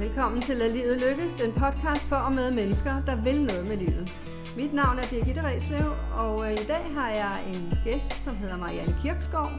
[0.00, 3.76] Velkommen til Lad Livet Lykkes, en podcast for og med mennesker, der vil noget med
[3.76, 4.06] livet.
[4.56, 5.88] Mit navn er Birgitte Reslev,
[6.22, 9.52] og øh, i dag har jeg en gæst, som hedder Marianne Kirksgaard.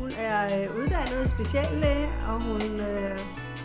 [0.00, 3.18] Hun er øh, uddannet speciallæge, og hun øh,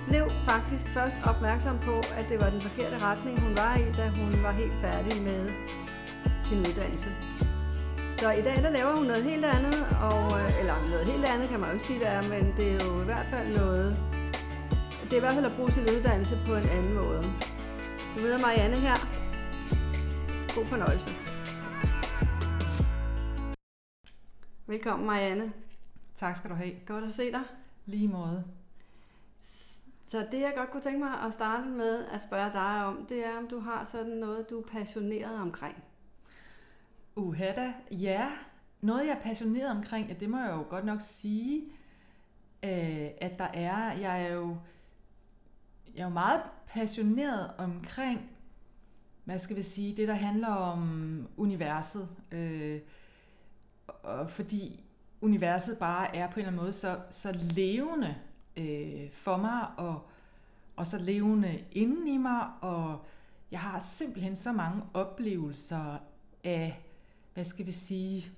[0.07, 4.05] blev faktisk først opmærksom på, at det var den forkerte retning, hun var i, da
[4.19, 5.41] hun var helt færdig med
[6.45, 7.09] sin uddannelse.
[8.19, 10.23] Så i dag der laver hun noget helt andet, og,
[10.59, 12.91] eller noget helt andet kan man jo ikke sige, det er, men det er jo
[13.03, 13.89] i hvert fald noget,
[15.13, 17.23] det er i hvert fald at bruge sin uddannelse på en anden måde.
[18.15, 18.97] Du møder Marianne her.
[20.55, 21.09] God fornøjelse.
[24.67, 25.53] Velkommen Marianne.
[26.15, 26.73] Tak skal du have.
[26.85, 27.41] Godt at se dig.
[27.85, 28.43] Lige måde.
[30.07, 33.25] Så det jeg godt kunne tænke mig at starte med at spørge dig om, det
[33.25, 35.83] er om du har sådan noget, du er passioneret omkring.
[37.15, 38.31] Uhada, ja.
[38.81, 41.61] Noget jeg er passioneret omkring, ja, det må jeg jo godt nok sige,
[42.63, 44.57] øh, at der er, jeg er jo,
[45.95, 48.29] jeg er jo meget passioneret omkring,
[49.23, 52.09] hvad skal vi sige, det der handler om universet.
[52.31, 52.81] Øh,
[53.87, 54.83] og fordi
[55.21, 58.15] universet bare er på en eller anden måde så, så levende
[58.57, 60.09] øh, for mig, og,
[60.75, 63.05] og så levende inden i mig, og
[63.51, 65.97] jeg har simpelthen så mange oplevelser
[66.43, 66.85] af,
[67.33, 68.31] hvad skal vi sige,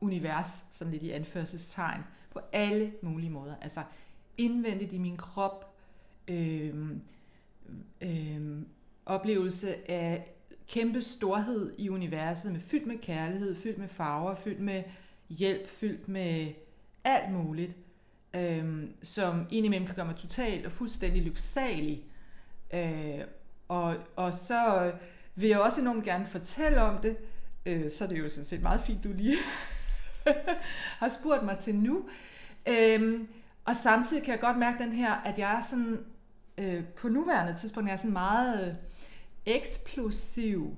[0.00, 3.54] univers, sådan lidt i anførselstegn, på alle mulige måder.
[3.60, 3.82] Altså
[4.36, 5.73] indvendigt i min krop,
[6.28, 6.74] øh,
[8.00, 8.62] øh,
[9.06, 10.34] oplevelse af
[10.68, 14.82] kæmpe storhed i universet, med fyldt med kærlighed, fyldt med farver, fyldt med
[15.28, 16.52] hjælp, fyldt med
[17.04, 17.76] alt muligt,
[18.34, 22.04] øh, som indimellem kan gøre mig totalt og fuldstændig lyksalig.
[22.74, 23.20] Øh,
[23.68, 24.92] og, og så
[25.34, 27.16] vil jeg også enormt gerne fortælle om det,
[27.66, 29.36] øh, så er det jo sådan set meget fint, du lige
[31.00, 32.08] har spurgt mig til nu.
[32.68, 33.20] Øh,
[33.64, 35.98] og samtidig kan jeg godt mærke den her, at jeg er sådan,
[36.58, 38.74] øh, på nuværende tidspunkt, jeg er sådan meget øh,
[39.46, 40.76] eksplosiv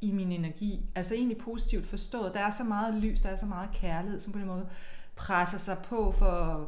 [0.00, 0.80] i min energi.
[0.94, 2.34] Altså egentlig positivt forstået.
[2.34, 4.68] Der er så meget lys, der er så meget kærlighed, som på en måde
[5.16, 6.66] presser sig på for at,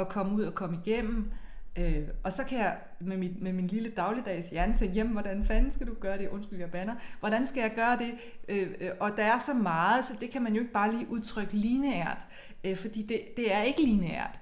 [0.00, 1.32] at komme ud og komme igennem.
[1.78, 5.44] Øh, og så kan jeg med, mit, med min lille dagligdags hjerne tænke, jamen, hvordan
[5.44, 6.28] fanden skal du gøre det?
[6.28, 6.94] Undskyld, jeg banner.
[7.20, 8.14] Hvordan skal jeg gøre det?
[8.48, 11.10] Øh, øh og der er så meget, så det kan man jo ikke bare lige
[11.10, 12.26] udtrykke lineært,
[12.64, 14.38] øh, fordi det, det er ikke lineært.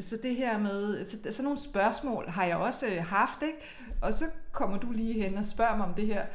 [0.00, 3.58] Så det her med, så, sådan nogle spørgsmål har jeg også øh, haft, ikke?
[4.00, 6.26] og så kommer du lige hen og spørger mig om det her.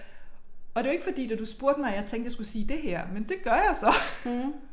[0.74, 2.32] Og det er jo ikke fordi, da du spurgte mig, at jeg tænkte, at jeg
[2.32, 3.94] skulle sige det her, men det gør jeg så.
[4.26, 4.54] Mm.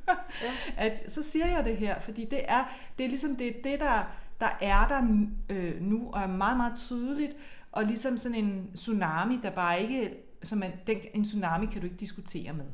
[0.42, 0.50] Ja.
[0.76, 2.64] at, så siger jeg det her, fordi det er,
[2.98, 4.04] det er ligesom det, det der,
[4.41, 7.36] der er der øh, nu, og er meget, meget tydeligt,
[7.72, 11.84] og ligesom sådan en tsunami, der bare ikke, som man, den, en tsunami kan du
[11.84, 12.64] ikke diskutere med.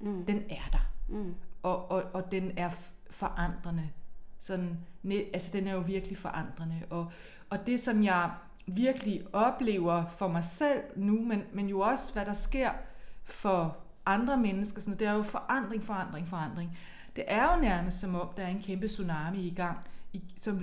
[0.00, 0.24] Mm.
[0.24, 0.92] Den er der.
[1.08, 1.34] Mm.
[1.62, 2.70] Og, og, og den er
[3.10, 3.90] forandrende.
[4.38, 4.78] Sådan,
[5.12, 6.82] altså den er jo virkelig forandrende.
[6.90, 7.12] Og,
[7.50, 8.30] og det, som jeg
[8.66, 12.70] virkelig oplever for mig selv nu, men, men jo også, hvad der sker
[13.24, 13.76] for
[14.06, 16.78] andre mennesker, sådan, det er jo forandring, forandring, forandring.
[17.16, 19.78] Det er jo nærmest som om, der er en kæmpe tsunami i gang,
[20.36, 20.62] som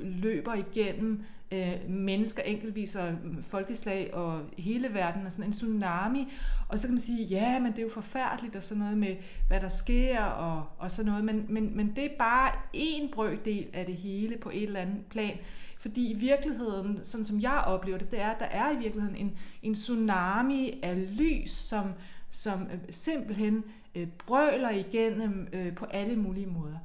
[0.00, 6.32] løber igennem øh, mennesker enkeltvis og mm, folkeslag og hele verden, og sådan en tsunami.
[6.68, 9.16] Og så kan man sige, ja, men det er jo forfærdeligt, og sådan noget med,
[9.48, 11.24] hvad der sker, og, og sådan noget.
[11.24, 15.06] Men, men, men det er bare en brøkdel af det hele på et eller andet
[15.10, 15.36] plan.
[15.84, 19.16] Fordi i virkeligheden, sådan som jeg oplever det, det er, at der er i virkeligheden
[19.16, 21.92] en, en tsunami af lys, som,
[22.30, 23.64] som øh, simpelthen
[23.94, 26.78] øh, brøler igennem øh, på alle mulige måder.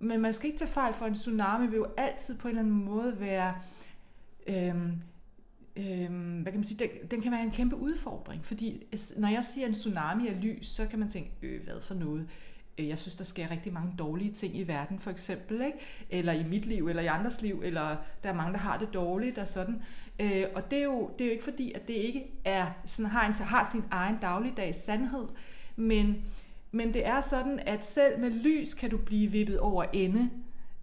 [0.00, 2.62] Men man skal ikke tage fejl for, en tsunami vil jo altid på en eller
[2.62, 3.54] anden måde være...
[4.48, 4.92] Øhm,
[5.76, 8.86] øhm, hvad kan man sige, den, den kan være en kæmpe udfordring, fordi
[9.16, 12.28] når jeg siger en tsunami af lys, så kan man tænke, øh, hvad for noget?
[12.78, 15.78] Øh, jeg synes, der sker rigtig mange dårlige ting i verden, for eksempel, ikke?
[16.10, 18.94] eller i mit liv, eller i andres liv, eller der er mange, der har det
[18.94, 19.82] dårligt og sådan.
[20.20, 23.10] Øh, og det er, jo, det er jo ikke fordi, at det ikke er, sådan,
[23.10, 25.26] har, en, har sin egen dagligdags sandhed,
[25.76, 26.16] men,
[26.72, 30.30] men det er sådan, at selv med lys kan du blive vippet over ende,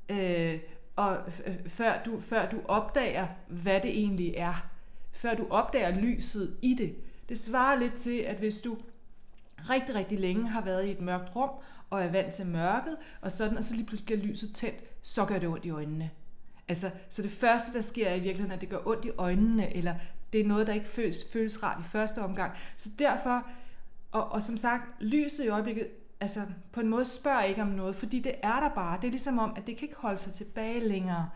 [0.10, 0.60] øh,
[0.96, 4.70] og øh, før du, før du opdager, hvad det egentlig er.
[5.12, 6.96] Før du opdager lyset i det.
[7.30, 8.78] Det svarer lidt til, at hvis du
[9.70, 11.50] rigtig, rigtig længe har været i et mørkt rum,
[11.90, 15.26] og er vant til mørket, og sådan, og så lige pludselig bliver lyset tændt, så
[15.26, 16.10] gør det ondt i øjnene.
[16.68, 19.76] Altså, så det første, der sker er i virkeligheden, at det gør ondt i øjnene,
[19.76, 19.96] eller
[20.34, 22.54] det er noget, der ikke føles, føles rart i første omgang.
[22.78, 23.48] Så derfor,
[24.12, 25.88] og, og som sagt, lyset i øjeblikket,
[26.20, 26.40] altså
[26.72, 28.98] på en måde spørger ikke om noget, fordi det er der bare.
[29.02, 31.30] Det er ligesom om, at det kan ikke holde sig tilbage længere.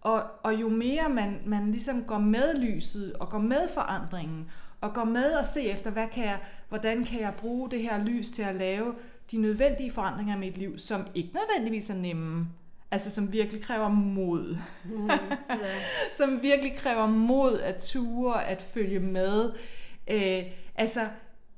[0.00, 4.94] Og, og jo mere man, man ligesom går med lyset, og går med forandringen, og
[4.94, 8.30] går med og se efter, hvad kan jeg, hvordan kan jeg bruge det her lys
[8.30, 8.94] til at lave
[9.30, 12.46] de nødvendige forandringer i mit liv, som ikke nødvendigvis er nemme.
[12.90, 14.56] Altså som virkelig kræver mod.
[14.84, 15.18] Mm, ja.
[16.18, 19.52] som virkelig kræver mod at ture, at følge med.
[20.10, 20.42] Øh,
[20.74, 21.00] altså,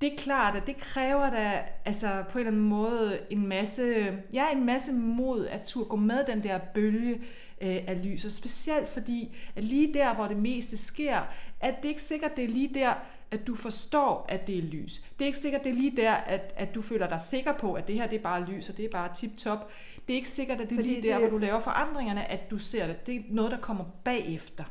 [0.01, 4.13] det er klart, at det kræver da altså, på en eller anden måde en masse,
[4.33, 7.15] ja, en masse mod at turde gå med den der bølge
[7.61, 8.25] øh, af lys.
[8.25, 11.21] Og specielt fordi, at lige der, hvor det meste sker,
[11.61, 12.93] at det ikke sikkert, det er lige der,
[13.31, 14.99] at du forstår, at det er lys.
[15.19, 17.73] Det er ikke sikkert, det er lige der, at, at du føler dig sikker på,
[17.75, 19.71] at det her det er bare lys, og det er bare tip-top.
[20.07, 22.31] Det er ikke sikkert, at det er Fordi lige der, det- hvor du laver forandringerne,
[22.31, 23.07] at du ser det.
[23.07, 24.65] Det er noget, der kommer bagefter.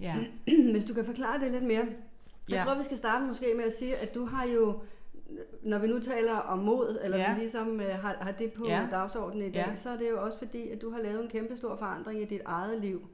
[0.00, 0.14] Ja.
[0.72, 1.84] Hvis du kan forklare det lidt mere.
[2.48, 2.64] Jeg Ja.
[2.64, 4.78] tror, vi skal starte måske med at sige, at du har jo,
[5.62, 7.34] når vi nu taler om mod, eller Ja.
[7.34, 8.86] vi ligesom øh, har, har det på Ja.
[8.90, 9.76] dagsordenen i dag, Ja.
[9.76, 12.24] så er det jo også fordi, at du har lavet en kæmpe stor forandring i
[12.24, 13.08] dit eget liv.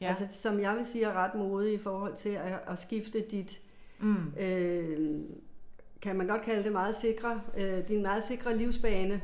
[0.00, 0.08] Ja.
[0.08, 3.60] Altså, som jeg vil sige er ret modig i forhold til at, at skifte dit,
[4.02, 4.16] Mm.
[4.40, 5.20] øh,
[6.02, 9.22] kan man godt kalde det meget sikre, øh, din meget sikre livsbane,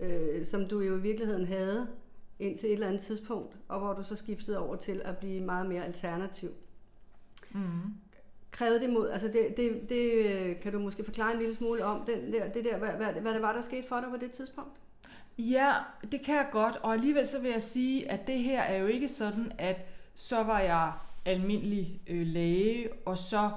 [0.00, 1.86] øh, som du jo i virkeligheden havde
[2.38, 5.66] indtil et eller andet tidspunkt, og hvor du så skiftede over til at blive meget
[5.66, 6.48] mere alternativ.
[7.50, 7.60] Mm.
[8.52, 11.84] Krævede det mod, altså det, det, det øh, kan du måske forklare en lille smule
[11.84, 14.16] om, den der, det der, hvad, hvad, hvad det var, der skete for dig på
[14.16, 14.70] det tidspunkt?
[15.38, 15.72] Ja,
[16.12, 18.86] det kan jeg godt, og alligevel så vil jeg sige, at det her er jo
[18.86, 20.92] ikke sådan, at så var jeg
[21.24, 23.50] almindelig øh, læge, og så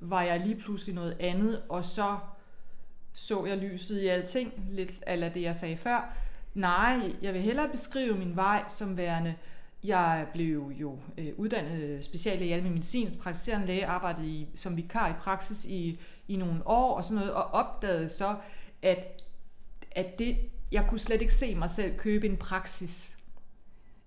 [0.00, 2.16] var jeg lige pludselig noget andet, og så
[3.12, 6.14] så jeg lyset i alting, lidt af det jeg sagde før.
[6.54, 9.34] Nej, jeg vil hellere beskrive min vej som værende,
[9.84, 14.76] jeg blev jo øh, uddannet øh, speciallæge i almen medicin, praktiserende læge, arbejdede i, som
[14.76, 18.36] vikar i praksis i, i nogle år og sådan noget, og opdagede så,
[18.82, 19.22] at,
[19.90, 20.36] at det,
[20.72, 23.16] jeg kunne slet ikke se mig selv købe en praksis.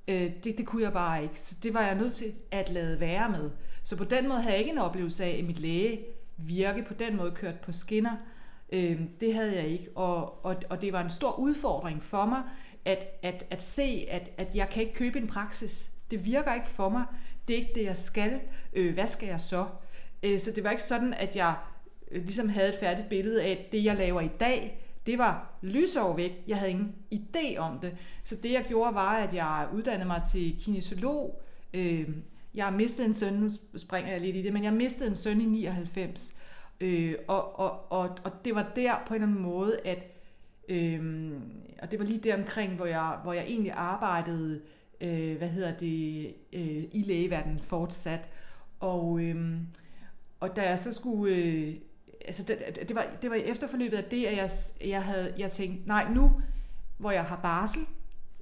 [0.08, 1.42] Øh, det, det kunne jeg bare ikke.
[1.42, 3.52] Så det var jeg nødt til at lade være med.
[3.84, 6.06] Så på den måde havde jeg ikke en oplevelse af, at mit læge
[6.38, 8.16] virke på den måde kørt på skinner.
[8.74, 9.90] Øh, det havde jeg ikke.
[9.96, 12.42] Og, og, og det var en stor udfordring for mig,
[12.86, 15.92] at, at, at se, at, at jeg kan ikke købe en praksis.
[16.12, 17.06] Det virker ikke for mig.
[17.48, 18.40] Det er ikke det, jeg skal.
[18.74, 19.66] Øh, hvad skal jeg så?
[20.24, 21.56] Øh, så det var ikke sådan, at jeg
[22.12, 25.54] øh, ligesom havde et færdigt billede af, at det, jeg laver i dag, det var
[25.62, 26.32] lysår væk.
[26.48, 27.98] Jeg havde ingen idé om det.
[28.24, 31.42] Så det, jeg gjorde, var, at jeg uddannede mig til kinesiolog.
[31.74, 32.10] Øh,
[32.54, 35.42] jeg mistede en søn, nu springer jeg lidt i det, men jeg mistede en søn
[35.42, 36.34] i 99.
[36.80, 40.15] Øh, og, og, og, og det var der på en eller anden måde, at
[40.70, 41.42] Øhm,
[41.82, 44.62] og det var lige der omkring, hvor jeg, hvor jeg egentlig arbejdede,
[45.02, 48.30] øh, hvad hedder det, øh, i lægeverdenen fortsat.
[48.80, 49.68] Og, øhm,
[50.40, 51.76] og da jeg så skulle, øh,
[52.26, 54.50] altså det, det, var, det var i efterforløbet af det, at jeg,
[54.90, 56.42] jeg havde, jeg tænkte, nej nu,
[56.98, 57.82] hvor jeg har barsel,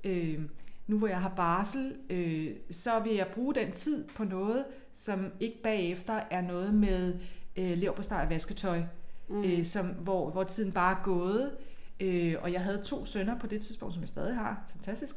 [0.03, 0.41] øh,
[0.87, 5.31] nu hvor jeg har barsel, øh, så vil jeg bruge den tid på noget, som
[5.39, 7.19] ikke bagefter er noget med
[7.55, 8.81] øh, leverpostej og vasketøj,
[9.29, 9.43] mm.
[9.43, 11.51] øh, som, hvor, hvor tiden bare er gået.
[11.99, 14.63] Øh, og jeg havde to sønner på det tidspunkt, som jeg stadig har.
[14.69, 15.15] Fantastisk.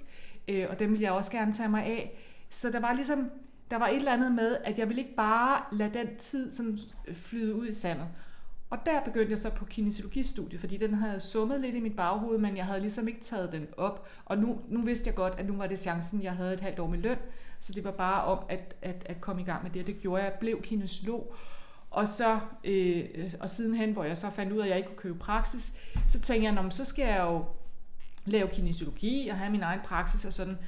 [0.48, 2.18] Øh, og dem ville jeg også gerne tage mig af.
[2.50, 3.30] Så der var ligesom,
[3.70, 6.78] der var et eller andet med, at jeg ville ikke bare lade den tid sådan
[7.08, 8.08] øh, flyde ud i sandet.
[8.70, 12.38] Og der begyndte jeg så på kinesiologistudiet, fordi den havde summet lidt i mit baghoved,
[12.38, 14.08] men jeg havde ligesom ikke taget den op.
[14.24, 16.78] Og nu, nu vidste jeg godt, at nu var det chancen, jeg havde et halvt
[16.78, 17.18] år med løn.
[17.58, 20.00] Så det var bare om at, at, at komme i gang med det, og det
[20.00, 20.30] gjorde jeg.
[20.30, 21.34] Jeg blev kinesiolog.
[21.96, 24.98] Og så øh, og sidenhen, hvor jeg så fandt ud af, at jeg ikke kunne
[24.98, 25.76] købe praksis,
[26.08, 27.44] så tænkte jeg, "Nå, så skal jeg jo
[28.24, 30.58] lave kinesiologi og have min egen praksis og sådan.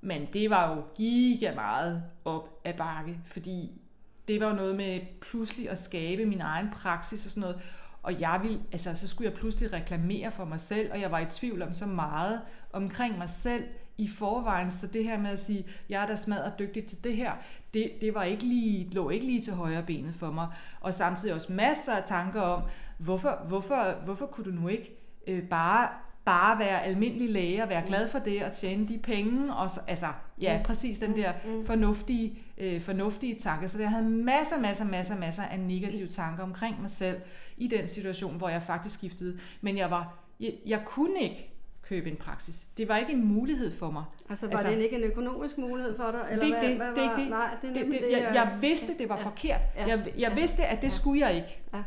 [0.00, 3.80] Men det var jo giga meget op ad bakke, fordi
[4.28, 7.60] det var jo noget med pludselig at skabe min egen praksis og sådan noget.
[8.02, 11.18] Og jeg ville, altså, så skulle jeg pludselig reklamere for mig selv, og jeg var
[11.18, 12.40] i tvivl om så meget
[12.72, 13.64] omkring mig selv
[13.98, 14.70] i forvejen.
[14.70, 17.32] Så det her med at sige, jeg er da smadret dygtig til det her,
[17.74, 20.48] det, det var ikke lige, lå ikke lige til højre benet for mig.
[20.80, 22.62] Og samtidig også masser af tanker om,
[22.98, 24.96] hvorfor, hvorfor, hvorfor kunne du nu ikke
[25.26, 25.88] øh, bare
[26.24, 29.54] bare være almindelig læge og være glad for det og tjene de penge.
[29.54, 30.06] Og så, altså,
[30.40, 31.32] ja, præcis den der
[31.66, 33.68] fornuftige, øh, fornuftige tanke.
[33.68, 37.20] Så jeg havde masser, masser, masser, masser af negative tanker omkring mig selv
[37.56, 39.38] i den situation, hvor jeg faktisk skiftede.
[39.60, 41.53] Men jeg var, jeg, jeg kunne ikke
[41.88, 42.54] købe en praksis.
[42.76, 44.04] Det var ikke en mulighed for mig.
[44.30, 46.26] Altså, var Altså- det ikke en økonomisk mulighed for dig?
[46.30, 46.94] Eller det er ikke hvad, det.
[46.94, 47.28] hvad det, var, det.
[47.30, 49.60] Nej, det det, det, det, jeg, jeg vidste, det var ja, forkert.
[49.76, 50.88] ja, Jeg, jeg ja, vidste, at det ja.
[50.92, 51.62] skulle jeg ikke.
[51.74, 51.82] Ja.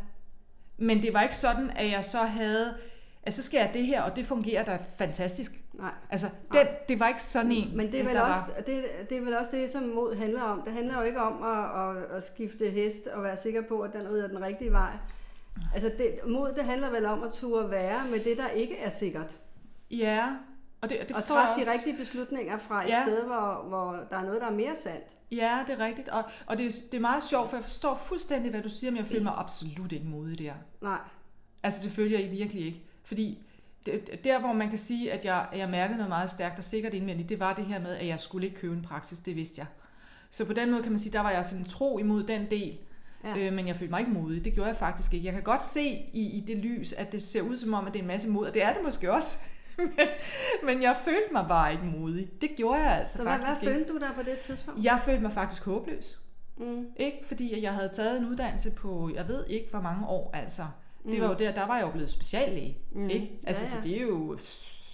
[0.78, 2.74] Men det var ikke sådan, at jeg så havde,
[3.24, 5.52] at så skal jeg det her, og det fungerer da fantastisk.
[5.74, 5.92] Nej.
[6.10, 6.64] Altså, Nej.
[6.64, 8.62] den, det var ikke sådan en, Men det er, vel også, var...
[8.66, 10.62] det, det er vel også det, som mod handler om.
[10.66, 13.94] Det handler jo ikke om at, at, at skifte hest og være sikker på, at
[13.94, 14.92] den rider den rigtige vej.
[15.74, 18.90] Altså det, mod det handler vel om at turde være med det, der ikke er
[18.90, 19.38] sikkert.
[19.92, 20.28] Ja,
[20.82, 21.72] og det, og det Og forstår jeg træffe de også.
[21.72, 23.04] rigtige beslutninger fra et Ja.
[23.06, 25.16] sted, hvor, hvor der er noget, der er mere sandt.
[25.32, 26.10] Ja, det er rigtigt.
[26.10, 28.92] Og, og det, er, det er meget sjovt, for jeg forstår fuldstændig, hvad du siger,
[28.92, 30.54] men jeg føler mig absolut ikke modig der.
[30.82, 30.98] Nej.
[31.64, 32.82] Altså, det følger jeg virkelig ikke.
[33.04, 33.40] Fordi
[33.86, 36.94] det- der hvor man kan sige, at jeg, jeg mærkede noget meget stærkt og sikkert
[36.94, 39.60] indvendigt, det var det her med, at jeg skulle ikke købe en praksis, det vidste
[39.60, 39.68] jeg.
[40.30, 42.78] Så på den måde kan man sige, der var jeg sådan tro imod den del,
[43.24, 43.38] ja.
[43.38, 44.46] øh, men jeg følte mig ikke modig.
[44.46, 45.26] Det gjorde jeg faktisk ikke.
[45.26, 45.82] Jeg kan godt se
[46.14, 48.30] i, i det lys, at det ser ud som om, at det er en masse
[48.30, 49.38] mod, og det er det måske også.
[49.78, 50.08] Men,
[50.64, 52.28] men jeg følte mig bare ikke modig.
[52.42, 53.80] Det gjorde jeg altså Så hvad, faktisk hvad ikke.
[53.88, 54.84] følte du der på det tidspunkt?
[54.84, 56.20] Jeg følte mig faktisk håbløs.
[56.58, 56.86] Mm.
[56.96, 60.62] Ikke fordi jeg havde taget en uddannelse på, jeg ved ikke hvor mange år altså.
[61.06, 61.22] Det Mm.
[61.22, 62.78] var jo der, der var jeg jo blevet speciallæge.
[62.92, 63.10] Mm.
[63.10, 63.32] Ikke?
[63.48, 63.70] Altså, ja.
[63.70, 63.82] ja.
[63.84, 64.38] så det er jo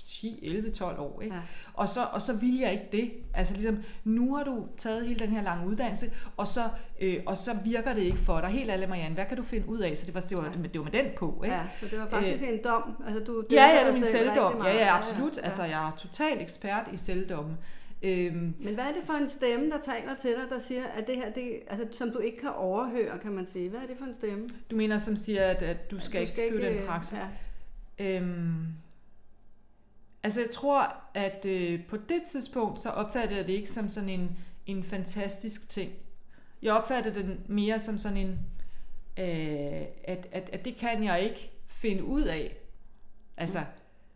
[0.05, 1.21] 10, 11, 12 år.
[1.21, 1.35] Ikke?
[1.35, 1.41] Ja.
[1.41, 1.45] Ja.
[1.73, 3.11] Og, så, og så ville jeg ikke det.
[3.33, 6.05] Altså ligesom, nu har du taget hele den her lange uddannelse,
[6.37, 6.63] og så,
[7.01, 8.49] øh, og så virker det ikke for dig.
[8.49, 9.97] Helt ærligt, Marianne, hvad kan du finde ud af?
[9.97, 10.49] Så det var, det var, Ja.
[10.63, 11.41] det var med den på.
[11.43, 11.55] Ikke?
[11.55, 13.03] Ja, så det var faktisk en dom.
[13.07, 14.35] Altså, du Ja, ja, det er min selv selvdom.
[14.45, 14.75] rigtig Ja, meget.
[14.75, 15.39] ja, absolut.
[15.43, 17.57] Altså, jeg er total ekspert i selvdommen.
[18.05, 21.07] Øhm, Men hvad er det for en stemme, der taler til dig, der siger, at
[21.07, 23.69] det her, det, altså, som du ikke kan overhøre, kan man sige?
[23.69, 24.49] Hvad er det for en stemme?
[24.71, 27.19] du mener, som siger, at, at du skal, du skal ikke købe den praksis?
[27.99, 28.17] Ja.
[28.17, 28.65] Øhm,
[30.23, 34.09] altså jeg tror, at øh, på det tidspunkt, så opfattede jeg det ikke som sådan
[34.09, 35.91] en, en fantastisk ting.
[36.61, 38.39] Jeg opfattede den mere som sådan en,
[39.19, 42.57] øh, at, at, at det kan jeg ikke finde ud af.
[43.37, 43.59] Altså,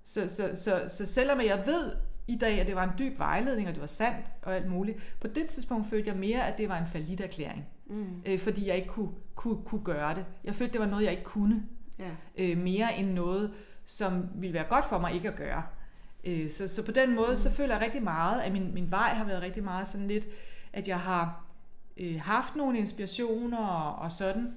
[0.04, 1.92] så, så, så, så selvom jeg ved
[2.28, 4.98] i dag, at det var en dyb vejledning, og det var sandt og alt muligt,
[5.22, 7.66] på det tidspunkt følte jeg mere, at det var en falit erklæring.
[7.86, 8.22] Mm.
[8.26, 10.26] Øh, fordi jeg ikke kunne, kunne, kunne gøre det.
[10.44, 11.64] Jeg følte, det var noget, jeg ikke kunne
[12.00, 12.12] ja.
[12.38, 13.54] øh, mere end noget,
[13.86, 15.64] som ville være godt for mig ikke at gøre.
[16.24, 19.14] Øh, så, så på den måde, så føler jeg rigtig meget, at min, min vej
[19.14, 20.28] har været rigtig meget sådan lidt,
[20.74, 21.44] at jeg har
[21.98, 24.56] øh, haft nogle inspirationer og, og sådan,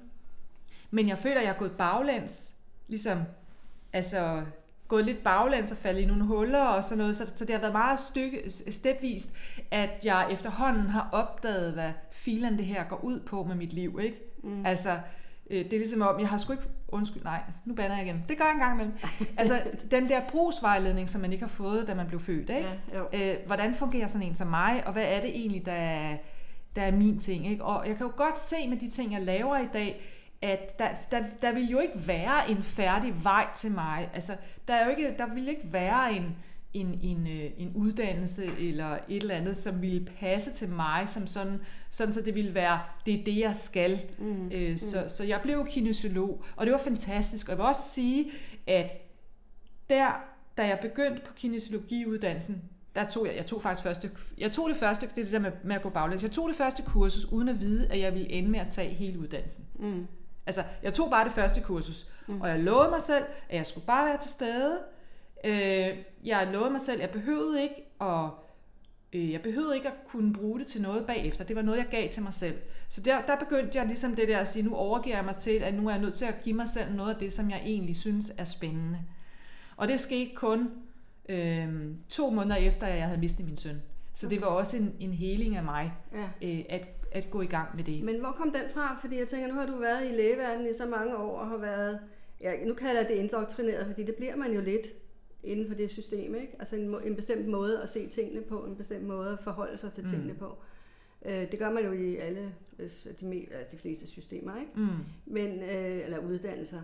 [0.91, 2.53] men jeg føler, at jeg er gået baglæns,
[2.87, 3.19] ligesom,
[3.93, 4.43] altså
[4.87, 7.61] gået lidt baglæns og faldet i nogle huller og sådan noget, så, så det har
[7.61, 9.35] været meget stykke, stepvist,
[9.71, 13.99] at jeg efterhånden har opdaget, hvad filen det her går ud på med mit liv,
[14.01, 14.17] ikke?
[14.43, 14.65] Mm.
[14.65, 14.99] Altså,
[15.49, 18.25] øh, det er ligesom om, jeg har sgu ikke, undskyld, nej, nu bander jeg igen.
[18.29, 18.97] Det gør jeg en gang imellem.
[19.37, 22.69] Altså, den der brugsvejledning, som man ikke har fået, da man blev født, ikke?
[22.93, 23.07] Ja, jo.
[23.13, 26.17] Øh, hvordan fungerer sådan en som mig, og hvad er det egentlig, der er,
[26.75, 27.63] der er min ting, ikke?
[27.63, 30.01] Og jeg kan jo godt se med de ting, jeg laver i dag,
[30.41, 34.09] at der, der, der vil jo ikke være en færdig vej til mig.
[34.13, 34.31] Altså,
[34.67, 36.35] der, er jo ikke, der vil ikke være en,
[36.73, 41.27] en, en, øh, en uddannelse eller et eller andet, som ville passe til mig, som
[41.27, 41.59] sådan,
[41.89, 44.01] sådan så det ville være, det er det, jeg skal.
[44.19, 44.51] Mm.
[44.51, 47.47] Øh, så, så jeg blev kinesiolog, og det var fantastisk.
[47.47, 48.31] Og jeg vil også sige,
[48.67, 48.91] at
[49.89, 50.23] der,
[50.57, 52.61] da jeg begyndte på kinesiologiuddannelsen,
[52.95, 55.39] der tog jeg, jeg tog faktisk første, jeg tog det første, det er det der
[55.39, 58.13] med, med at gå baglæns, jeg tog det første kursus, uden at vide, at jeg
[58.13, 59.65] ville ende med at tage hele uddannelsen.
[59.79, 60.07] Mm.
[60.45, 62.41] Altså, jeg tog bare det første kursus, mm.
[62.41, 64.79] og jeg lovede mig selv, at jeg skulle bare være til stede.
[65.43, 68.25] Øh, jeg lovede mig selv, at jeg behøvede ikke at,
[69.13, 71.43] øh, jeg behøvede ikke at kunne bruge det til noget bagefter.
[71.43, 72.55] Det var noget, jeg gav til mig selv.
[72.89, 75.51] Så der, der begyndte jeg ligesom det der at sige, nu overgiver jeg mig til,
[75.63, 77.61] at nu er jeg nødt til at give mig selv noget af det, som jeg
[77.65, 78.99] egentlig synes er spændende.
[79.77, 80.69] Og det skete kun
[81.29, 81.67] øh,
[82.09, 83.81] to måneder efter, at jeg havde mistet min søn.
[84.13, 86.47] Så det var også en, en heling af mig, Ja.
[86.49, 88.03] øh, at, at gå i gang med det.
[88.03, 88.97] Men hvor kom den fra?
[89.01, 91.57] Fordi jeg tænker, nu har du været i lægeverdenen i så mange år og har
[91.57, 91.99] været,
[92.41, 94.87] ja, nu kalder jeg det indoktrineret, fordi det bliver man jo lidt
[95.43, 96.55] inden for det system, ikke?
[96.59, 99.91] Altså en, en bestemt måde at se tingene på, en bestemt måde at forholde sig
[99.91, 100.09] til Mm.
[100.09, 100.57] tingene på.
[101.25, 102.89] Øh, det gør man jo i alle øh,
[103.21, 104.71] de, altså de fleste systemer, ikke?
[104.75, 104.87] Mm.
[105.25, 106.81] Men, øh, eller uddannelser.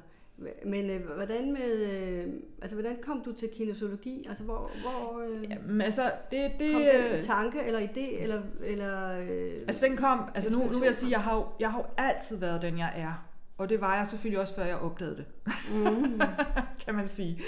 [0.65, 4.25] Men øh, hvordan med, øh, altså hvordan kom du til kinesologi?
[4.29, 8.41] Altså hvor, hvor øh, Jamen, altså, det, det, kom øh, den tanke eller idé eller
[8.63, 11.79] eller øh, Altså den kom, altså nu, nu vil jeg sige, jeg har, jeg har
[11.79, 13.26] jo altid været den, jeg er.
[13.57, 15.25] Og det var jeg selvfølgelig også, før jeg opdagede det,
[15.71, 16.21] mm,
[16.85, 17.41] kan man sige.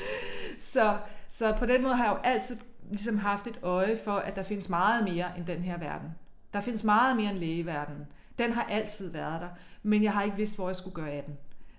[0.59, 0.97] Så,
[1.29, 2.57] så på den måde har jeg jo altid
[2.89, 6.09] ligesom haft et øje for, at der findes meget mere end den her verden.
[6.53, 8.05] Der findes meget mere end lægeverdenen.
[8.37, 9.49] Den har altid været der,
[9.83, 11.37] men jeg har ikke vidst, hvor jeg skulle gøre af den.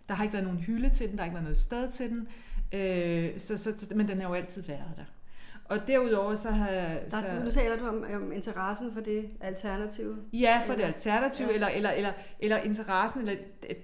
[0.08, 2.10] Der har ikke været nogen hylde til den, der har ikke været noget sted til
[2.10, 2.28] den,
[2.72, 5.04] øh, så, så, men den har jo altid været der.
[5.70, 10.16] Og derudover så har der, så, nu taler du om, om interessen for det alternative.
[10.32, 11.54] Ja, for det Eller- alternativ, ja.
[11.54, 13.32] eller, eller, eller, eller interessen, eller
[13.68, 13.76] et,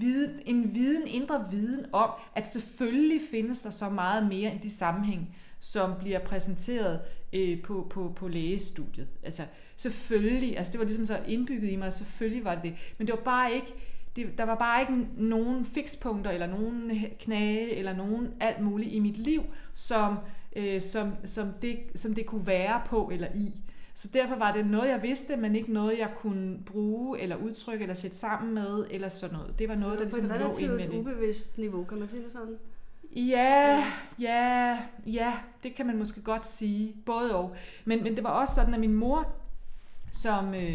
[0.00, 4.70] viden, en viden, indre viden om, at selvfølgelig findes der så meget mere end de
[4.70, 7.00] sammenhæng, som bliver præsenteret
[7.32, 9.08] øh, på, på, på lægestudiet.
[9.22, 9.42] Altså
[9.76, 12.74] selvfølgelig, altså det var ligesom så indbygget i mig, selvfølgelig var det det.
[12.98, 13.74] Men det var bare ikke,
[14.16, 18.98] det, der var bare ikke nogen fikspunkter, eller nogen knage, eller nogen alt muligt i
[18.98, 19.42] mit liv,
[19.74, 20.16] som,
[20.56, 23.54] øh, som, som, det, som det kunne være på eller i.
[23.94, 27.82] Så derfor var det noget, jeg vidste, men ikke noget, jeg kunne bruge, eller udtrykke,
[27.82, 29.58] eller sætte sammen med, eller sådan noget.
[29.58, 31.00] Det var noget, der på ligesom et lå relativt indvendigt.
[31.00, 32.58] ubevidst niveau, kan man sige det sådan?
[33.16, 33.84] Ja,
[34.18, 36.94] ja, ja, det kan man måske godt sige.
[37.06, 37.56] Både og.
[37.84, 39.32] Men, men det var også sådan, at min mor,
[40.10, 40.74] som øh,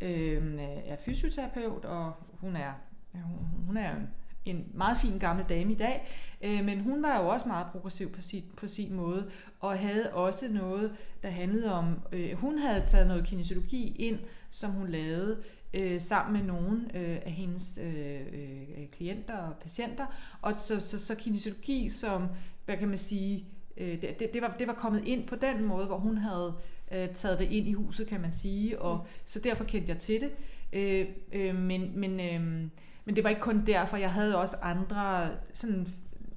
[0.00, 2.72] øh, er fysioterapeut, og hun er,
[3.12, 4.08] hun, hun er en,
[4.46, 6.08] en meget fin gammel dame i dag,
[6.42, 10.12] øh, men hun var jo også meget progressiv på sin, på sin måde, og havde
[10.12, 14.18] også noget, der handlede om, øh, hun havde taget noget kinesiologi ind,
[14.50, 15.38] som hun lavede
[15.74, 20.06] øh, sammen med nogle øh, af hendes øh, øh, klienter og patienter,
[20.42, 22.28] og så, så, så kinesiologi som,
[22.64, 23.44] hvad kan man sige,
[23.76, 26.54] øh, det, det, var, det var kommet ind på den måde, hvor hun havde
[26.92, 29.10] øh, taget det ind i huset, kan man sige, og mm.
[29.24, 30.30] så derfor kendte jeg til det.
[30.72, 32.68] Øh, øh, men, men, øh,
[33.06, 35.88] men det var ikke kun derfor, jeg havde også andre sådan,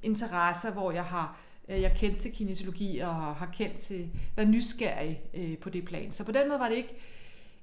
[0.04, 5.22] interesser, hvor jeg har øh, jeg kendte til kinesiologi og har kendt til, været nysgerrig
[5.34, 6.12] øh, på det plan.
[6.12, 6.96] Så på den måde var det ikke,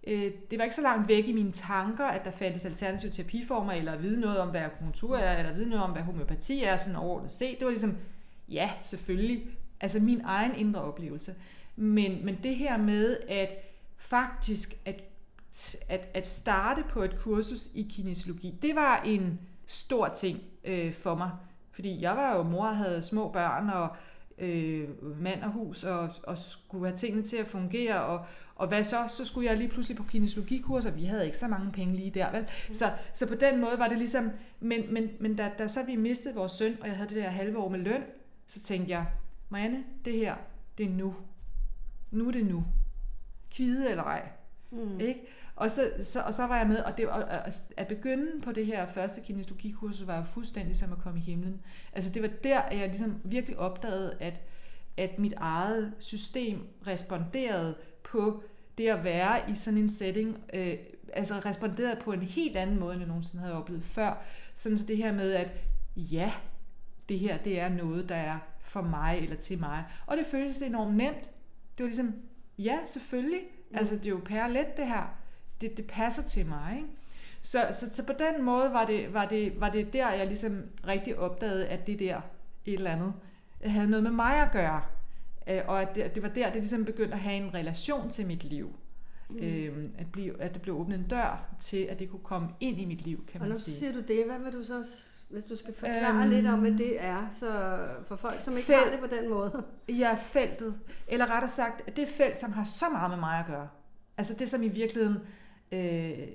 [0.07, 3.73] øh, det var ikke så langt væk i mine tanker, at der fandtes alternative terapiformer,
[3.73, 6.63] eller at vide noget om, hvad akupunktur er, eller at vide noget om, hvad homeopati
[6.63, 7.57] er, sådan overordnet set.
[7.59, 7.97] Det var ligesom,
[8.49, 9.43] ja, selvfølgelig,
[9.81, 11.35] altså min egen indre oplevelse.
[11.77, 13.51] Men, men det her med, at
[13.99, 15.03] faktisk at,
[15.89, 21.15] at, at starte på et kursus i kinesiologi, det var en stor ting øh, for
[21.15, 21.31] mig.
[21.73, 23.97] Fordi jeg var jo mor og havde små børn og
[24.39, 24.89] øh,
[25.23, 28.03] mand og hus og, og skulle have tingene til at fungere.
[28.03, 28.97] Og, og hvad så?
[29.09, 32.11] Så skulle jeg lige pludselig på kinesiologikurs, og vi havde ikke så mange penge lige
[32.11, 32.47] der, vel?
[32.69, 32.75] Mm.
[32.75, 34.31] Så, så på den måde var det ligesom...
[34.61, 37.29] Men, men, men da, da så vi mistede vores søn, og jeg havde det der
[37.29, 38.03] halve år med løn,
[38.47, 39.07] så tænkte jeg,
[39.49, 40.35] Marianne, det her,
[40.79, 41.15] det er nu.
[42.11, 42.65] Nu er det nu.
[43.51, 44.29] Kvide eller ej.
[44.71, 45.01] Mm.
[45.01, 45.21] Ikke?
[45.57, 48.53] Og, så, så, og så var jeg med, og, det, og, og at begynde på
[48.53, 51.61] det her første kinesiologikursus var jo fuldstændig som at komme i himlen.
[51.93, 54.41] Altså det var der, at jeg ligesom virkelig opdagede, at,
[54.97, 58.43] at mit eget system responderede på
[58.79, 60.77] det at være i sådan en setting, øh,
[61.13, 64.23] altså responderede på en helt anden måde, end jeg nogensinde havde oplevet før.
[64.55, 65.53] Sådan så det her med, at
[65.97, 66.33] ja,
[67.09, 69.85] det her det er noget, der er for mig eller til mig.
[70.07, 71.31] Og det føltes enormt nemt.
[71.79, 72.15] Det var ligesom,
[72.59, 73.41] ja, selvfølgelig.
[73.71, 73.77] Mm.
[73.79, 75.26] Altså, det er jo let det her.
[75.61, 76.89] Det, det passer til mig, ikke?
[77.43, 80.63] Så, så, så på den måde var det, var, det, var det der, jeg ligesom
[80.87, 82.21] rigtig opdagede, at det der
[82.65, 83.13] et eller andet
[83.65, 84.83] havde noget med mig at gøre.
[85.47, 88.27] Øh, og at det, det var der, det ligesom begyndte at have en relation til
[88.27, 88.77] mit liv.
[89.31, 89.39] Mm.
[89.39, 92.81] Øhm, at, blive, at der blev åbnet en dør til, at det kunne komme ind
[92.81, 93.75] i mit liv, kan man sige.
[93.75, 94.85] Og nu siger du det, hvad vil du så
[95.29, 98.67] hvis du skal forklare øhm, lidt om, hvad det er, så for folk, som ikke
[98.67, 99.65] felt, har det på den måde.
[99.89, 100.75] Ja, feltet.
[101.09, 103.69] Eller rettere sagt, det felt, som har så meget med mig at gøre.
[104.19, 105.19] Altså det, som i virkeligheden,
[105.73, 106.29] øh,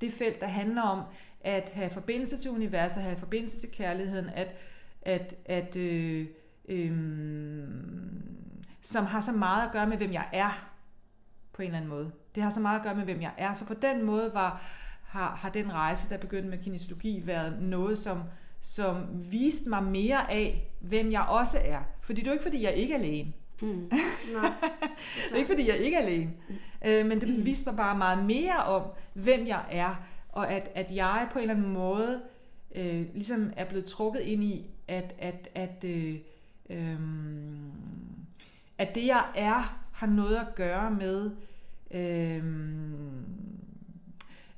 [0.00, 1.02] det felt, der handler om
[1.40, 4.56] at have forbindelse til universet, have forbindelse til kærligheden, at,
[5.02, 6.26] at, at øh,
[6.68, 7.68] øh,
[8.80, 10.70] som har så meget at gøre med, hvem jeg er,
[11.52, 12.10] på en eller anden måde.
[12.34, 13.54] Det har så meget at gøre med, hvem jeg er.
[13.54, 14.62] Så på den måde var,
[15.02, 18.22] har, har den rejse, der begyndte med kinesiologi, været noget, som,
[18.60, 21.78] som viste mig mere af, hvem jeg også er.
[22.00, 23.32] Fordi det er jo ikke, fordi jeg ikke er alene.
[23.62, 23.68] Mm.
[24.36, 24.52] Nej,
[25.24, 26.30] det er ikke, fordi jeg ikke er alene.
[26.48, 26.54] Mm.
[26.86, 28.82] Øh, men det viste mig bare meget mere om,
[29.14, 29.94] hvem jeg er.
[30.28, 32.22] Og at, at jeg på en eller anden måde
[32.74, 36.16] øh, ligesom er blevet trukket ind i, at, at, at, øh,
[36.70, 36.98] øh,
[38.78, 41.30] at det jeg er, har noget at gøre med,
[41.90, 42.42] øh,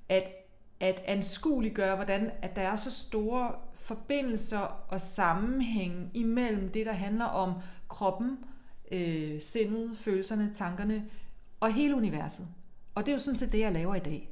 [0.09, 0.33] at
[0.81, 7.25] at anskueliggøre, hvordan at der er så store forbindelser og sammenhæng imellem det, der handler
[7.25, 7.53] om
[7.89, 8.39] kroppen,
[8.93, 11.05] øh, sindet, følelserne, tankerne
[11.61, 12.47] og hele universet.
[12.95, 14.31] Og det er jo sådan set det, jeg laver i dag.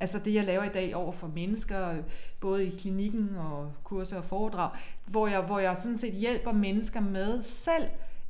[0.00, 2.02] Altså det, jeg laver i dag over for mennesker,
[2.40, 4.70] både i klinikken og kurser og foredrag,
[5.06, 7.84] hvor jeg, hvor jeg sådan set hjælper mennesker med selv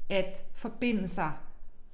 [0.08, 1.32] at forbinde sig.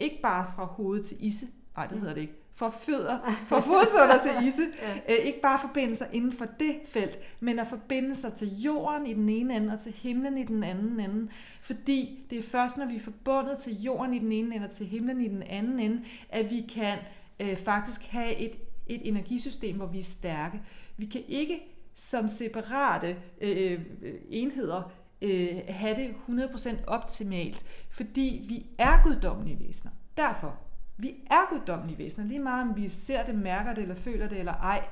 [0.01, 4.23] Ikke bare fra hoved til isse, nej det hedder det ikke, for fødder, for fodsåler
[4.23, 4.63] til isse.
[5.09, 5.15] ja.
[5.15, 9.07] Æ, ikke bare forbinde sig inden for det felt, men at forbinde sig til jorden
[9.07, 11.29] i den ene ende og til himlen i den anden ende.
[11.61, 14.73] Fordi det er først, når vi er forbundet til jorden i den ene ende og
[14.73, 16.99] til himlen i den anden ende, at vi kan
[17.41, 18.53] øh, faktisk have et,
[18.87, 20.61] et energisystem, hvor vi er stærke.
[20.97, 21.63] Vi kan ikke
[21.95, 24.93] som separate øh, øh enheder
[25.23, 29.93] øh, have det 100% optimalt, fordi vi er guddommelige væsener.
[30.17, 30.66] Derfor
[30.97, 34.39] vi er guddommelige væsener, lige meget om vi ser det, mærker det, eller føler det,
[34.39, 34.85] eller ej.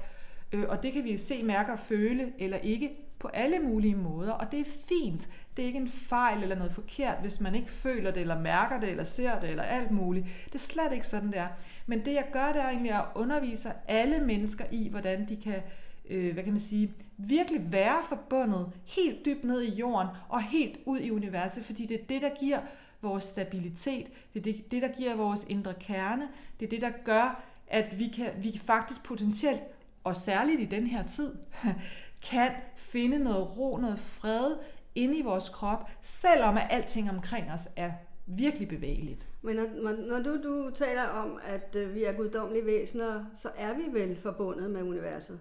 [0.52, 4.32] Øh, og det kan vi se, mærke og føle, eller ikke, på alle mulige måder.
[4.32, 5.28] Og det er fint.
[5.56, 8.80] Det er ikke en fejl eller noget forkert, hvis man ikke føler det, eller mærker
[8.80, 10.26] det, eller ser det, eller alt muligt.
[10.46, 11.48] Det er slet ikke sådan, det er.
[11.86, 15.62] Men det jeg gør, det er egentlig at undervise alle mennesker i, hvordan de kan
[16.10, 20.78] øh, hvad kan man sige, virkelig være forbundet helt dybt ned i jorden og helt
[20.86, 22.58] ud i universet, fordi det er det, der giver
[23.04, 24.06] vores stabilitet.
[24.34, 26.28] Det er det, det, der giver vores indre kerne.
[26.60, 29.62] Det er det, der gør, at vi kan vi faktisk potentielt,
[30.04, 31.34] og særligt i den her tid,
[32.30, 34.56] kan finde noget ro, noget fred
[34.94, 37.92] inde i vores krop, selvom at alting omkring os er
[38.26, 39.28] virkelig bevægeligt.
[39.42, 43.74] Men når, når du, du taler om, at øh, vi er guddommelige væsener, så er
[43.74, 45.40] vi vel forbundet med universet?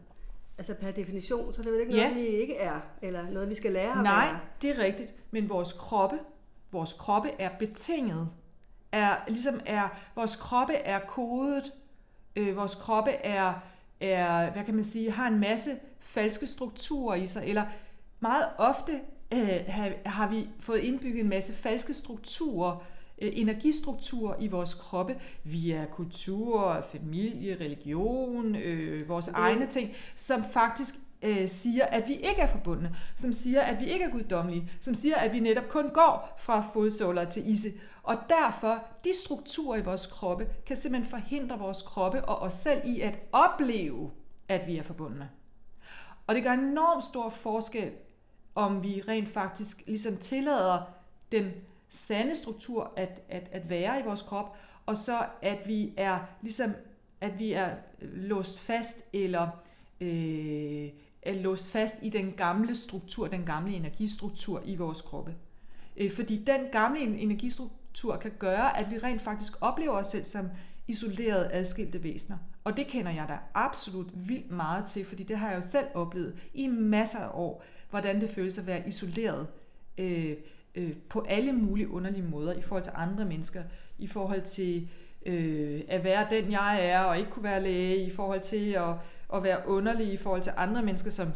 [0.58, 2.14] altså per definition, så det er vel ikke noget, Ja.
[2.14, 4.40] vi ikke er, eller noget, vi skal lære at Nej, være.
[4.62, 5.16] det er rigtigt.
[5.32, 6.20] Men vores kroppe,
[6.74, 8.28] vores kroppe er betinget.
[8.92, 11.72] Er, ligesom er, vores kroppe er kodet.
[12.36, 13.54] Øh, vores kroppe er,
[14.02, 17.44] er, hvad kan man sige, har en masse falske strukturer i sig.
[17.46, 17.64] Eller
[18.20, 19.00] meget ofte
[19.34, 22.84] øh, har, har vi fået indbygget en masse falske strukturer,
[23.22, 30.44] øh, energistrukturer i vores kroppe via kultur, familie, religion, øh, vores Det- egne ting, som
[30.54, 34.72] faktisk øh, siger, at vi ikke er forbundne, som siger, at vi ikke er guddommelige,
[34.80, 37.70] som siger, at vi netop kun går fra fodsåler til isse.
[38.04, 42.82] Og derfor, de strukturer i vores kroppe, kan simpelthen forhindre vores kroppe og os selv
[42.86, 44.12] i at opleve,
[44.48, 45.30] at vi er forbundne.
[46.28, 47.92] Og det gør enormt stor forskel,
[48.56, 50.82] om vi rent faktisk ligesom tillader
[51.32, 51.52] den
[51.90, 54.56] sande struktur at, at, at være i vores krop,
[54.86, 56.74] og så at vi er ligesom
[57.24, 57.70] at vi er
[58.02, 59.50] låst fast eller
[60.02, 60.90] øh,
[61.26, 65.36] er låst fast i den gamle struktur, den gamle energistruktur i vores kroppe.
[65.98, 70.50] Øh, fordi den gamle energistruktur kan gøre, at vi rent faktisk oplever os selv som
[70.88, 72.38] isolerede, adskilte væsener.
[72.64, 75.86] Og det kender jeg da absolut vildt meget til, fordi det har jeg jo selv
[75.94, 79.48] oplevet i masser af år, hvordan det føles at være isoleret
[79.98, 80.34] øh,
[80.76, 83.64] øh, på alle mulige underlige måder i forhold til andre mennesker,
[84.00, 84.90] i forhold til
[85.26, 88.94] øh, at være den, jeg er, og ikke kunne være læge, i forhold til at,
[89.34, 91.28] at være underlig i forhold til andre mennesker, som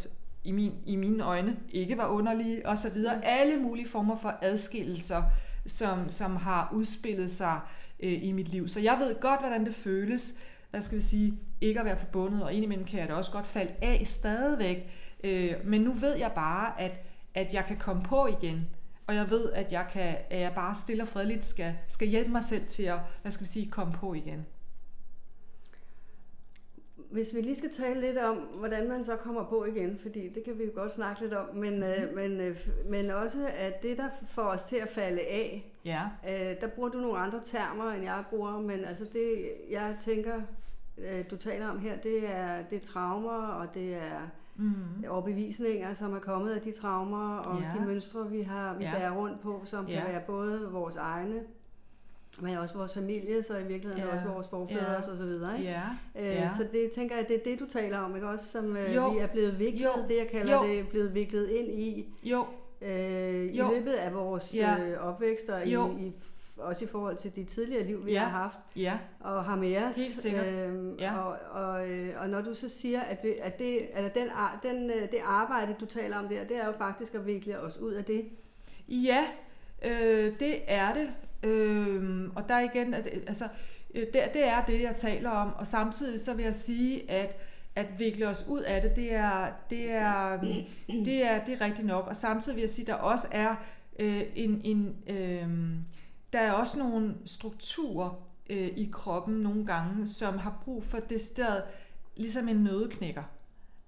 [0.44, 3.26] i, min, i mine øjne ikke var underlige, og så videre.
[3.26, 5.24] Alle mulige former for adskillelser,
[5.66, 7.60] som, som har udspillet sig
[8.00, 8.68] øh, i mit liv.
[8.68, 10.34] Så jeg ved godt, hvordan det føles,
[10.72, 13.48] hvad skal vi sige, ikke at være forbundet, og indimellem kan jeg da også godt
[13.48, 14.90] falde af stadigvæk.
[15.24, 18.68] Øh, men nu ved jeg bare, at, at jeg kan komme på igen,
[19.08, 22.32] og jeg ved, at jeg, kan, at jeg bare stille og fredeligt skal, skal hjælpe
[22.32, 24.46] mig selv til at, hvad skal vi sige, komme på igen.
[27.12, 30.44] Hvis vi lige skal tale lidt om, hvordan man så kommer på igen, fordi det
[30.44, 33.98] kan vi jo godt snakke lidt om, men, øh, men, øh, men også at det,
[33.98, 37.92] der får os til at falde af, Ja, øh, der bruger du nogle andre termer,
[37.92, 40.42] end jeg bruger, men altså det, jeg tænker,
[40.98, 44.74] øh, du taler om her, det er, det er traumer, og det er mm.
[45.10, 47.80] overbevisninger, som er kommet af de traumer, og Ja.
[47.80, 48.92] de mønstre, vi har vi Ja.
[48.98, 50.00] bærer rundt på, som Ja.
[50.00, 51.40] kan være både vores egne,
[52.42, 54.14] men også vores familie, så i virkeligheden Ja.
[54.14, 55.12] også vores forfædres Ja.
[55.12, 55.58] og så videre.
[55.60, 55.70] Ikke?
[55.72, 55.82] ja,
[56.16, 56.50] Øh, Ja.
[56.58, 58.46] Så det tænker jeg, det er det, du taler om, ikke også?
[58.46, 59.10] Som øh, Jo.
[59.10, 59.92] vi er blevet viklet, Jo.
[60.08, 60.64] det jeg kalder Jo.
[60.68, 62.46] det, blevet viklet ind i, jo,
[62.82, 63.70] øh, i Jo.
[63.72, 64.78] løbet af vores Ja.
[64.84, 65.92] øh, opvækst, og i, Jo.
[65.98, 66.12] i,
[66.58, 68.20] også i forhold til de tidligere liv, vi Ja.
[68.20, 69.96] har haft ja, og har med os.
[69.98, 70.46] Helt sikkert.
[70.48, 71.18] Øhm, Ja.
[71.18, 74.28] og, og, øh, og når du så siger, at, vi, at, det, at den,
[74.64, 77.78] den, øh, det arbejde, du taler om der, det er jo faktisk at vikle os
[77.78, 78.26] ud af det.
[78.90, 79.24] Ja,
[79.86, 81.10] øh, det er det.
[81.44, 83.46] Øh, og der igen, at, altså,
[83.96, 85.54] øh, det, det er det, jeg taler om.
[85.54, 87.38] Og samtidig så vil jeg sige, at
[87.76, 90.40] at vikle os ud af det, det er, det er,
[90.88, 92.08] det er, det er rigtigt nok.
[92.08, 93.56] Og samtidig vil jeg sige, at der også er
[94.00, 95.48] øh, en, en øh,
[96.34, 98.10] der er også nogle strukturer
[98.50, 101.64] øh, i kroppen nogle gange, som har brug for decideret,
[102.16, 103.24] ligesom en nødeknækker.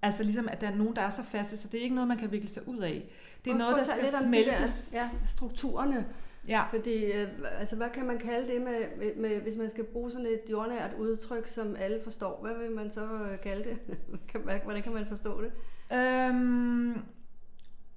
[0.02, 2.08] Altså ligesom, at der er nogen, der er så faste, så det er ikke noget,
[2.08, 3.08] man kan vikle sig ud af.
[3.44, 4.88] Det er Prøv- noget, der skal smeltes.
[4.92, 6.06] Der, ja, strukturerne.
[6.48, 6.62] Ja.
[6.70, 10.10] Fordi, øh, altså, hvad kan man kalde det, med, med, med, hvis man skal bruge
[10.10, 12.38] sådan et jordnært udtryk, som alle forstår?
[12.42, 13.78] Hvad vil man så øh, kalde det?
[14.32, 15.52] Kan- hvad- Hvordan kan man forstå det?
[15.92, 16.94] Øhm,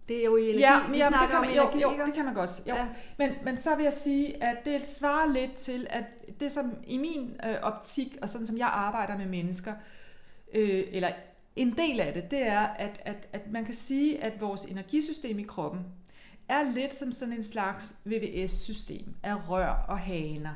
[0.07, 0.59] Det er jo energi.
[0.59, 2.61] ja, vi ja det kan man, energi, jo, jo, det kan man godt.
[2.69, 2.73] Jo.
[2.75, 2.87] Ja.
[3.17, 6.03] Men, men så vil jeg sige, at det svarer lidt til, at
[6.39, 9.73] det som i min øh, optik, og sådan som jeg arbejder med mennesker,
[10.53, 11.09] øh, eller
[11.55, 15.39] en del af det, det er, at, at, at man kan sige, at vores energisystem
[15.39, 15.81] i kroppen
[16.49, 20.53] er lidt som sådan en slags VVS-system af rør og haner.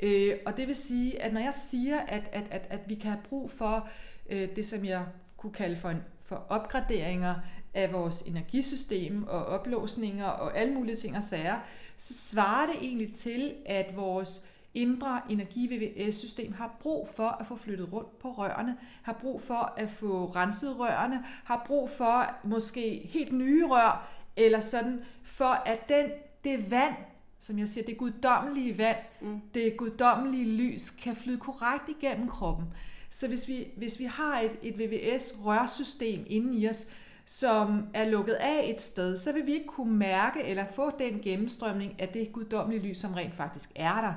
[0.00, 3.10] Øh, og det vil sige, at når jeg siger, at, at, at, at vi kan
[3.10, 3.88] have brug for
[4.30, 5.04] øh, det, som jeg
[5.36, 7.34] kunne kalde for, en, for opgraderinger
[7.74, 11.56] af vores energisystem og oplåsninger og alle mulige ting og sager,
[11.96, 17.92] så svarer det egentlig til, at vores indre energi-VVS-system har brug for at få flyttet
[17.92, 23.32] rundt på rørene, har brug for at få renset rørene, har brug for måske helt
[23.32, 26.06] nye rør, eller sådan, for at den,
[26.44, 26.94] det vand,
[27.38, 29.40] som jeg siger, det guddommelige vand, Mm.
[29.54, 32.66] det guddommelige lys, kan flyde korrekt igennem kroppen.
[33.10, 36.86] Så hvis vi, hvis vi har et, et VVS-rørsystem inde i os,
[37.24, 41.20] som er lukket af et sted, så vil vi ikke kunne mærke eller få den
[41.20, 44.12] gennemstrømning af det guddommelige lys, som rent faktisk er der.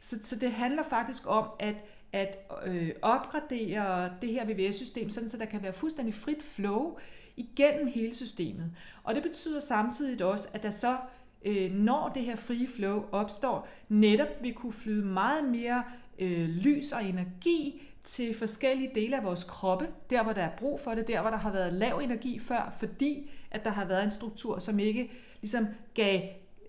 [0.00, 1.74] Så, så det handler faktisk om at,
[2.12, 6.96] at øh, opgradere det her VVS-system, sådan så der kan være fuldstændig frit flow
[7.40, 8.72] igennem hele systemet.
[9.04, 10.96] Og det betyder samtidig også, at der så,
[11.44, 15.84] øh, når det her frie flow opstår, netop vil kunne flyde meget mere
[16.18, 20.80] øh, lys og energi til forskellige dele af vores kroppe, der hvor der er brug
[20.80, 24.04] for det, der hvor der har været lav energi før, fordi at der har været
[24.04, 26.20] en struktur, som ikke ligesom gav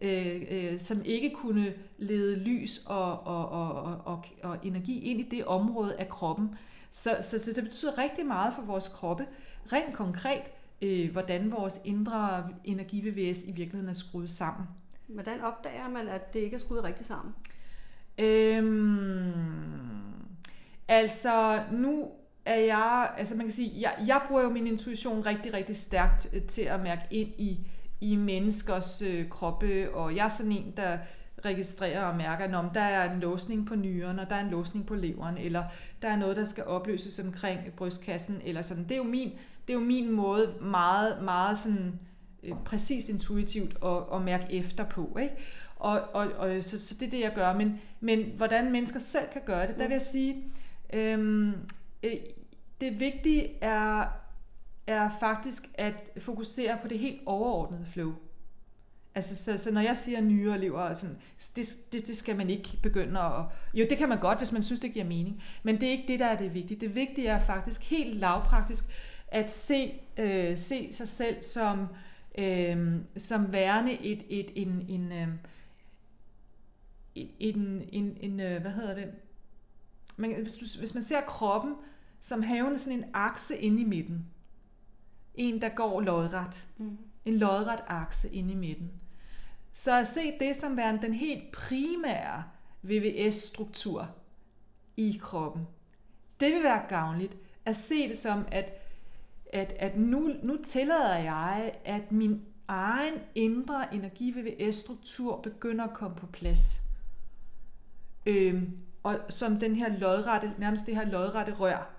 [0.01, 5.19] øh, øh, som ikke kunne lede lys og, og, og, og, og, og energi ind
[5.19, 6.55] i det område af kroppen.
[6.91, 9.25] Så, så det, det betyder rigtig meget for vores kroppe,
[9.73, 14.67] rent konkret, øh, hvordan vores indre energibevægelse i virkeligheden er skruet sammen.
[15.07, 17.33] Hvordan opdager man, at det ikke er skruet rigtigt sammen?
[18.19, 19.31] Øhm,
[20.87, 22.07] altså, nu
[22.45, 26.27] er jeg, altså man kan sige, jeg, jeg bruger jo min intuition rigtig, rigtig stærkt
[26.33, 27.67] øh, til at mærke ind i,
[28.01, 30.97] i menneskers øh, kroppe, og jeg er sådan en, der
[31.45, 34.85] registrerer og mærker, om der er en låsning på nyren, og der er en låsning
[34.85, 35.63] på leveren, eller
[36.01, 38.83] der er noget, der skal opløses omkring brystkassen, eller sådan.
[38.83, 39.31] Det er jo min,
[39.67, 41.99] det er jo min måde meget, meget sådan
[42.43, 45.35] øh, præcis intuitivt at, at mærke efter på, ikke?
[45.75, 47.53] Og, og, og så, så det er det, jeg gør.
[47.53, 50.43] Men, men hvordan mennesker selv kan gøre det, der vil jeg sige,
[50.93, 51.53] øhm,
[52.03, 52.15] øh,
[52.81, 54.05] det vigtige er,
[54.87, 58.13] er faktisk at fokusere på det helt overordnede flow.
[59.15, 61.17] Altså, så, så når jeg siger nyere lever, sådan,
[61.55, 63.43] det, det, det skal man ikke begynde at...
[63.73, 65.43] Jo, det kan man godt, hvis man synes, det giver mening.
[65.63, 66.79] Men det er ikke det, der er det vigtige.
[66.79, 68.85] Det vigtige er faktisk helt lavpraktisk
[69.31, 71.87] at se, øh, se sig selv som,
[72.37, 75.27] øh, som værende et, et, en, en, øh,
[77.15, 79.11] en, en, en, øh, hvad hedder det?
[80.17, 81.75] Man, hvis, du, hvis man ser kroppen
[82.21, 84.25] som havende sådan en akse inde i midten.
[85.35, 86.67] En, der går lodret.
[86.77, 86.97] Mm.
[87.25, 88.91] En lodret akse inde i midten.
[89.73, 92.43] Så at se det som værende den helt primære
[92.81, 94.09] VVS-struktur
[94.97, 95.67] i kroppen,
[96.39, 97.37] det vil være gavnligt.
[97.65, 98.80] At se det som, at,
[99.53, 106.25] at, at nu, nu tillader jeg, at min egen indre energi-VVS-struktur begynder at komme på
[106.25, 106.81] plads.
[108.25, 111.93] Øhm, og som den her lodrette, nærmest det her lodrette rør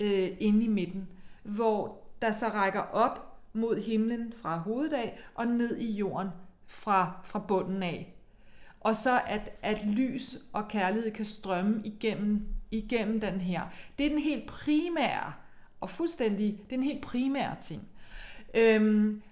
[0.00, 1.08] øh, inde i midten,
[1.42, 6.28] hvor der så rækker op mod himlen fra hovedet af og ned i jorden
[6.66, 8.14] fra, fra bunden af.
[8.80, 13.62] Og så at, at lys og kærlighed kan strømme igennem, igennem den her.
[13.98, 15.32] Det er den helt primære,
[15.80, 17.82] og fuldstændig, det er den helt primære ting.
[18.54, 19.22] Øhm,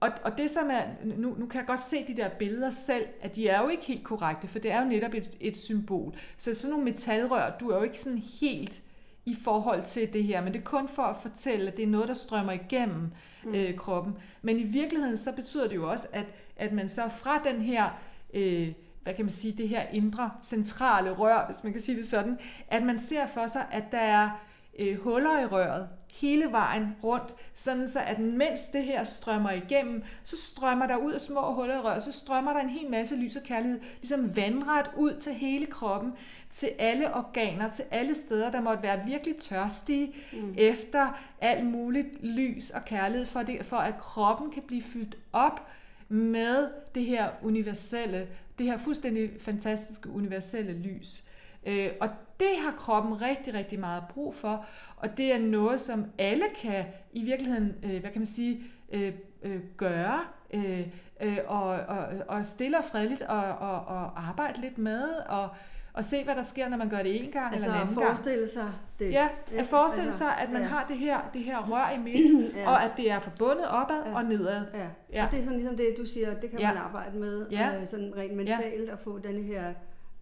[0.00, 3.06] og, og det som er, nu, nu kan jeg godt se de der billeder selv,
[3.20, 6.14] at de er jo ikke helt korrekte, for det er jo netop et, et symbol.
[6.36, 8.82] Så sådan nogle metalrør, du er jo ikke sådan helt
[9.26, 11.86] i forhold til det her, men det er kun for at fortælle, at det er
[11.86, 13.10] noget, der strømmer igennem
[13.44, 13.54] mm.
[13.54, 14.14] øh, kroppen.
[14.42, 18.00] Men i virkeligheden, så betyder det jo også, at, at man så fra den her,
[18.34, 22.06] øh, hvad kan man sige, det her indre centrale rør, hvis man kan sige det
[22.06, 22.38] sådan,
[22.68, 24.30] at man ser for sig, at der er
[24.78, 25.88] øh, huller i røret,
[26.22, 31.12] hele vejen rundt, sådan så at mens det her strømmer igennem, så strømmer der ud
[31.12, 34.36] af små huller i røret, så strømmer der en hel masse lys og kærlighed, ligesom
[34.36, 36.12] vandret ud til hele kroppen,
[36.50, 40.54] til alle organer, til alle steder, der måtte være virkelig tørstige mm.
[40.58, 45.68] efter alt muligt lys og kærlighed, for, det, for at kroppen kan blive fyldt op
[46.08, 51.24] med det her universelle, det her fuldstændig fantastiske universelle lys.
[51.66, 52.08] Øh, og
[52.40, 56.84] det har kroppen rigtig, rigtig meget brug for, og det er noget, som alle kan
[57.12, 60.20] i virkeligheden, øh, hvad kan man sige, øh, øh, gøre,
[60.54, 60.86] øh,
[61.20, 65.48] øh, og, og, og stille og fredeligt og, og, og arbejde lidt med, og,
[65.92, 67.98] og se, hvad der sker, når man gør det en gang altså eller en anden
[67.98, 68.08] gang.
[68.08, 69.12] forestille sig det.
[69.12, 70.68] Ja, at forestille altså, sig, at man ja.
[70.68, 72.70] har det her, det her rør i midten, ja.
[72.70, 74.14] og at det er forbundet opad ja.
[74.14, 74.62] og nedad.
[74.74, 74.86] Ja.
[75.12, 76.68] ja, og det er sådan ligesom det, du siger, det kan ja.
[76.68, 77.80] man arbejde med, ja.
[77.80, 78.92] øh, sådan rent mentalt, ja.
[78.92, 79.72] at få den her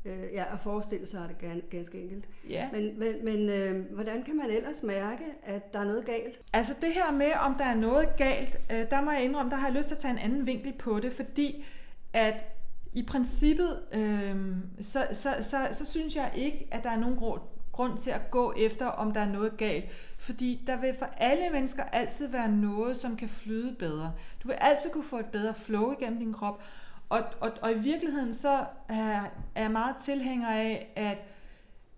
[0.04, 2.24] Øh, ja, at forestille sig det ganske enkelt.
[2.48, 2.68] Ja.
[2.72, 6.40] Men, men, men øh, hvordan kan man ellers mærke, at der er noget galt?
[6.52, 9.56] Altså det her med, om der er noget galt, øh, der må jeg indrømme, der
[9.56, 11.64] har jeg lyst til at tage en anden vinkel på det, fordi
[12.12, 12.44] at
[12.92, 14.36] i princippet, øh,
[14.80, 17.40] så, så, så, så synes jeg ikke, at der er nogen grund,
[17.72, 19.84] grund til at gå efter, om der er noget galt.
[20.18, 24.12] Fordi der vil for alle mennesker altid være noget, som kan flyde bedre.
[24.42, 26.62] Du vil altid kunne få et bedre flow igennem din krop,
[27.10, 29.20] og, og, og i virkeligheden så er,
[29.54, 31.22] er jeg meget tilhænger af, at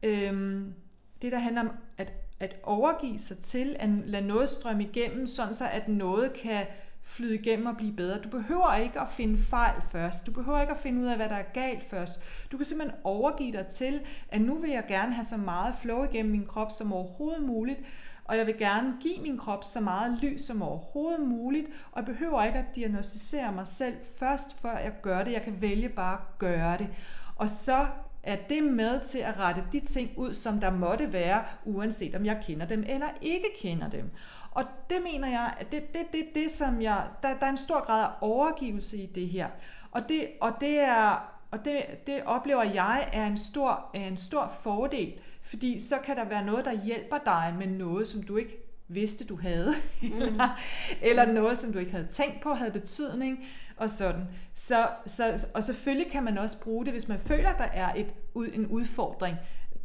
[0.03, 0.75] øhm,
[1.23, 5.55] det der handler om at, at overgive sig til, at lade noget strømme igennem, sådan
[5.55, 6.67] så at noget kan
[7.03, 8.19] flyde igennem og blive bedre.
[8.19, 10.27] Du behøver ikke at finde fejl først.
[10.27, 12.23] Du behøver ikke at finde ud af, hvad der er galt først.
[12.53, 16.05] Du kan simpelthen overgive dig til, at nu vil jeg gerne have så meget flow
[16.05, 17.81] igennem min krop som overhovedet muligt,
[18.25, 22.07] og jeg vil gerne give min krop så meget lys som overhovedet muligt, og jeg
[22.07, 25.33] behøver ikke at diagnostisere mig selv først, før jeg gør det.
[25.33, 26.89] Jeg kan vælge bare at gøre det.
[27.37, 27.87] Og så
[28.23, 32.25] er det med til at rette de ting ud, som der måtte være, uanset om
[32.25, 34.11] jeg kender dem eller ikke kender dem.
[34.51, 37.57] Og det mener jeg, at det, det, det, det som jeg, der, der er en
[37.57, 39.49] stor grad af overgivelse i det her.
[39.91, 44.53] Og det, og det er, og det, det oplever jeg er en stor, en stor
[44.63, 48.63] fordel fordi så kan der være noget, der hjælper dig med noget, som du ikke
[48.89, 49.75] vidste, du havde.
[50.03, 50.13] Mm.
[50.13, 50.61] eller,
[51.11, 53.45] eller noget, som du ikke havde tænkt på, havde betydning,
[53.77, 54.25] og sådan.
[54.55, 57.95] Så, så, og selvfølgelig kan man også bruge det, hvis man føler, at der er
[57.95, 58.07] et,
[58.55, 59.37] en udfordring.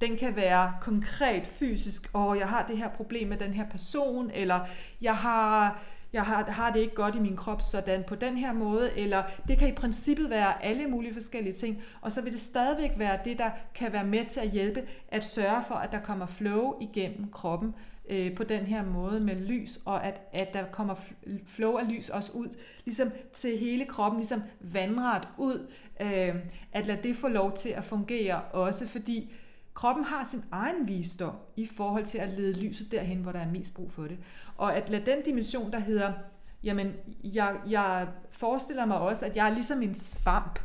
[0.02, 4.32] Den kan være konkret, fysisk, og jeg har det her problem med den her person,
[4.34, 4.60] eller
[5.02, 5.82] jeg har
[6.13, 9.24] jeg har, har det ikke godt i min krop sådan på den her måde, eller
[9.48, 13.20] det kan i princippet være alle mulige forskellige ting, og så vil det stadigvæk være
[13.26, 16.74] det, der kan være med til at hjælpe at sørge for, at der kommer flow
[16.82, 17.76] igennem kroppen
[18.10, 20.96] øh, på den her måde med lys, og at, at der kommer
[21.46, 25.67] flow af lys også ud, ligesom til hele kroppen, ligesom vandret ud,
[26.02, 26.36] øh,
[26.74, 29.34] at lade det få lov til at fungere også, fordi
[29.78, 33.52] Kroppen har sin egen visdom i forhold til at lede lyset derhen, hvor der er
[33.52, 34.18] mest brug for det.
[34.56, 36.13] Og at lade den dimension, der hedder,
[36.63, 40.60] jamen, jeg, jeg forestiller mig også, at jeg er ligesom en svamp,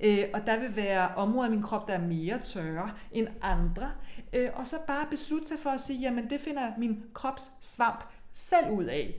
[0.00, 3.90] øh, og der vil være områder i min krop, der er mere tørre end andre.
[4.32, 8.04] Øh, og så bare beslutte sig for at sige, jamen det finder min krops svamp
[8.32, 9.14] selv ud af.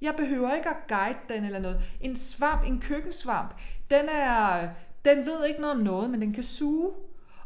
[0.00, 1.82] Jeg behøver ikke at guide den eller noget.
[2.00, 3.54] En svamp, en køkkensvamp,
[3.90, 4.68] den, er,
[5.04, 6.92] den ved ikke noget om noget, men den kan suge.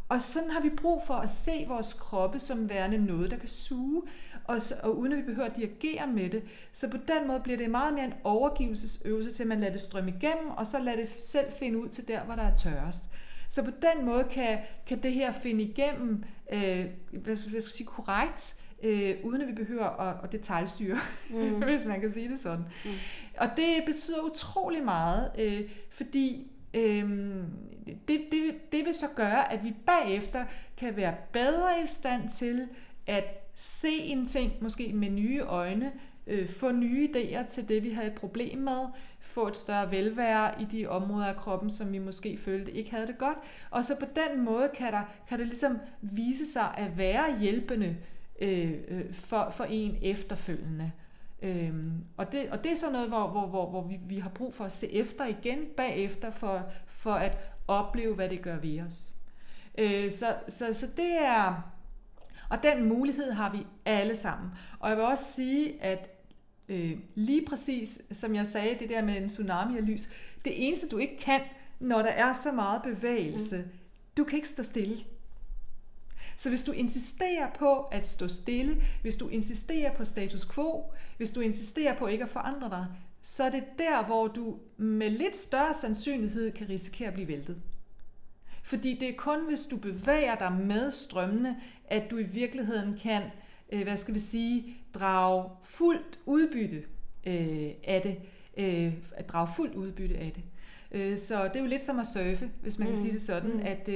[0.09, 3.49] Og sådan har vi brug for at se vores kroppe som værende noget, der kan
[3.49, 4.03] suge,
[4.45, 6.43] og, så, og uden at vi behøver at dirigere med det.
[6.73, 9.81] Så på den måde bliver det meget mere en overgivelsesøvelse til, at man lader det
[9.81, 13.05] strømme igennem, og så lader det selv finde ud til der, hvor der er tørrest.
[13.49, 17.87] Så på den måde kan, kan det her finde igennem, øh, hvad skal jeg sige,
[17.87, 20.99] korrekt, øh, uden at vi behøver at, at detaljstyre,
[21.31, 21.63] mm.
[21.65, 22.65] hvis man kan sige det sådan.
[22.85, 22.91] Mm.
[23.39, 27.45] Og det betyder utrolig meget, øh, fordi Øhm,
[27.87, 30.45] det, det, det vil så gøre, at vi bagefter
[30.77, 32.69] kan være bedre i stand til
[33.07, 35.93] at se en ting, måske med nye øjne,
[36.27, 38.87] øh, få nye idéer til det, vi havde et problem med,
[39.21, 43.07] få et større velvære i de områder af kroppen, som vi måske følte ikke havde
[43.07, 43.39] det godt.
[43.71, 47.97] Og så på den måde kan, der, kan det ligesom vise sig at være hjælpende
[48.41, 50.93] øh, øh for, for en efterfølgende.
[51.43, 54.31] Øhm, og, det, og det er sådan noget, hvor, hvor, hvor, hvor vi, vi har
[54.31, 58.81] brug for at se efter igen bagefter, for, for at opleve, hvad det gør ved
[58.81, 59.15] os.
[59.79, 61.71] Øh, så, så, så det er...
[62.49, 64.51] Og den mulighed har vi alle sammen.
[64.79, 66.11] Og jeg vil også sige, at
[66.69, 70.09] øh, lige præcis som jeg sagde, det der med en tsunami af lys,
[70.45, 71.41] det eneste du ikke kan,
[71.81, 73.69] når der er så meget bevægelse, mm.
[74.17, 75.05] du kan ikke stå stille.
[76.37, 81.31] Så hvis du insisterer på at stå stille, hvis du insisterer på status quo, hvis
[81.31, 82.87] du insisterer på ikke at forandre dig,
[83.27, 87.63] så er det der, hvor du med lidt større sandsynlighed kan risikere at blive væltet.
[88.63, 93.23] Fordi det er kun, hvis du bevæger dig med strømmene, at du i virkeligheden kan,
[93.73, 96.83] øh, hvad skal vi sige, drage fuldt udbytte
[97.27, 98.17] øh, af det.
[98.57, 101.21] Øh, at drage fuldt udbytte af det.
[101.21, 102.95] Så det er jo lidt som at surfe, hvis man mm.
[102.95, 103.63] kan sige det sådan, mm.
[103.65, 103.89] at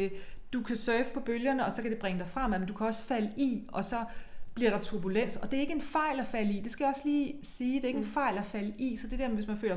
[0.53, 2.87] du kan surfe på bølgerne, og så kan det bringe dig frem, men du kan
[2.87, 3.97] også falde i, og så
[4.59, 5.37] bliver der turbulens.
[5.37, 6.61] Og det er ikke en fejl at falde i.
[6.61, 7.75] Det skal jeg også lige sige.
[7.75, 8.05] Det er ikke mm.
[8.07, 8.97] en fejl at falde i.
[8.97, 9.77] Så det der hvis man føler,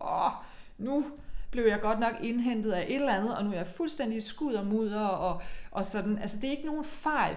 [0.00, 0.32] åh,
[0.78, 1.04] nu
[1.50, 4.54] blev jeg godt nok indhentet af et eller andet, og nu er jeg fuldstændig skud
[4.54, 6.18] og mudder, og, og sådan.
[6.18, 7.36] Altså, det er ikke nogen fejl.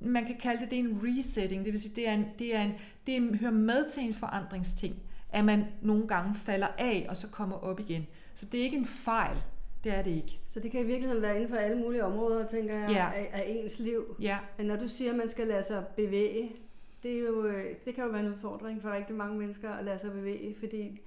[0.00, 1.64] Man kan kalde det, det er en resetting.
[1.64, 2.72] Det vil sige, det er en, det er en,
[3.06, 4.96] det er en, hører med til en forandringsting,
[5.32, 8.06] at man nogle gange falder af, og så kommer op igen.
[8.34, 9.36] Så det er ikke en fejl.
[9.84, 10.40] Det er det ikke.
[10.48, 13.10] Så det kan i virkeligheden være inden for alle mulige områder, tænker jeg, ja.
[13.14, 14.16] af, af ens liv.
[14.20, 14.38] Ja.
[14.56, 16.56] Men når du siger, at man skal lade sig bevæge,
[17.02, 19.84] det, er jo, øh, det kan jo være en udfordring for rigtig mange mennesker at
[19.84, 21.00] lade sig bevæge, fordi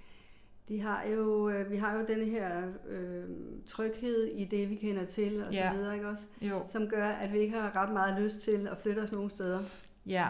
[0.70, 3.24] de har jo, øh, vi har jo denne her øh,
[3.68, 5.72] tryghed i det, vi kender til, og ja.
[5.72, 6.24] så videre, ikke også?
[6.42, 6.64] Jo.
[6.68, 9.60] Som gør, at vi ikke har ret meget lyst til at flytte os nogen steder.
[10.06, 10.28] Ja.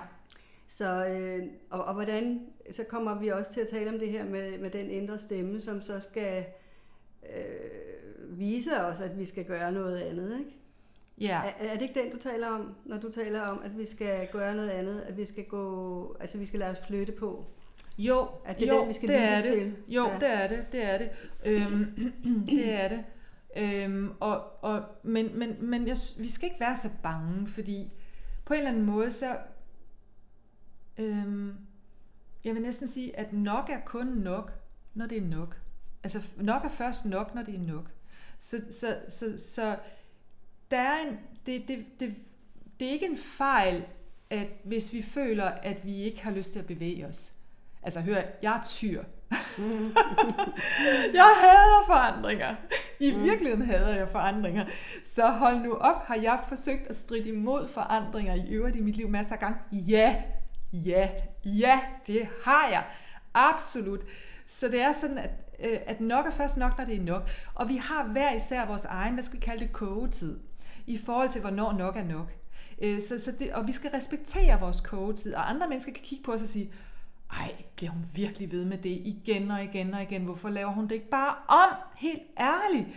[0.67, 4.25] Så, øh, og, og hvordan, så kommer vi også til at tale om det her
[4.25, 6.45] med, med den indre stemme, som så skal
[7.23, 7.80] øh,
[8.37, 10.51] vise os, at vi skal gøre noget andet, ikke?
[11.19, 11.41] Ja.
[11.59, 14.27] Er, er det ikke den, du taler om, når du taler om, at vi skal
[14.31, 17.45] gøre noget andet, at vi skal gå, altså vi skal lade os flytte på?
[17.97, 19.53] Jo, at det er jo, den, vi skal det er det.
[19.53, 19.75] Til.
[19.87, 20.19] Jo, ja.
[20.19, 21.09] det er det, det er det.
[21.45, 22.13] Øhm,
[22.49, 23.03] det er det.
[23.55, 27.91] Øhm, og, og, men men, men jeg, vi skal ikke være så bange, fordi
[28.45, 29.37] på en eller anden måde, så
[30.97, 31.53] øhm,
[32.45, 34.53] jeg vil næsten sige, at nok er kun nok,
[34.93, 35.61] når det er nok.
[36.03, 37.91] Altså nok er først nok, når det er nok.
[38.43, 39.75] Så, så, så, så
[40.71, 42.15] der er en, det, det, det,
[42.79, 43.85] det er ikke en fejl,
[44.29, 47.31] at hvis vi føler, at vi ikke har lyst til at bevæge os.
[47.83, 49.03] Altså hør, jeg er tyr.
[51.19, 52.55] jeg hader forandringer.
[52.99, 53.23] I mm.
[53.23, 54.65] virkeligheden hader jeg forandringer.
[55.05, 58.95] Så hold nu op, har jeg forsøgt at stride imod forandringer i øvrigt i mit
[58.95, 59.57] liv masser af gange?
[59.71, 60.23] Ja,
[60.73, 61.09] ja,
[61.45, 62.83] ja, det har jeg.
[63.33, 64.01] Absolut.
[64.47, 65.31] Så det er sådan, at
[65.63, 67.29] øh, at nok er først nok, når det er nok.
[67.53, 70.39] Og vi har hver især vores egen, hvad skal vi kalde det, kogetid,
[70.87, 72.31] i forhold til, hvornår nok er nok.
[72.81, 76.23] Øh, så, så det, og vi skal respektere vores kogetid, og andre mennesker kan kigge
[76.23, 76.71] på os og sige,
[77.31, 80.23] ej, bliver hun virkelig ved med det igen og igen og igen?
[80.23, 81.75] Hvorfor laver hun det ikke bare om?
[81.95, 82.87] Helt ærligt.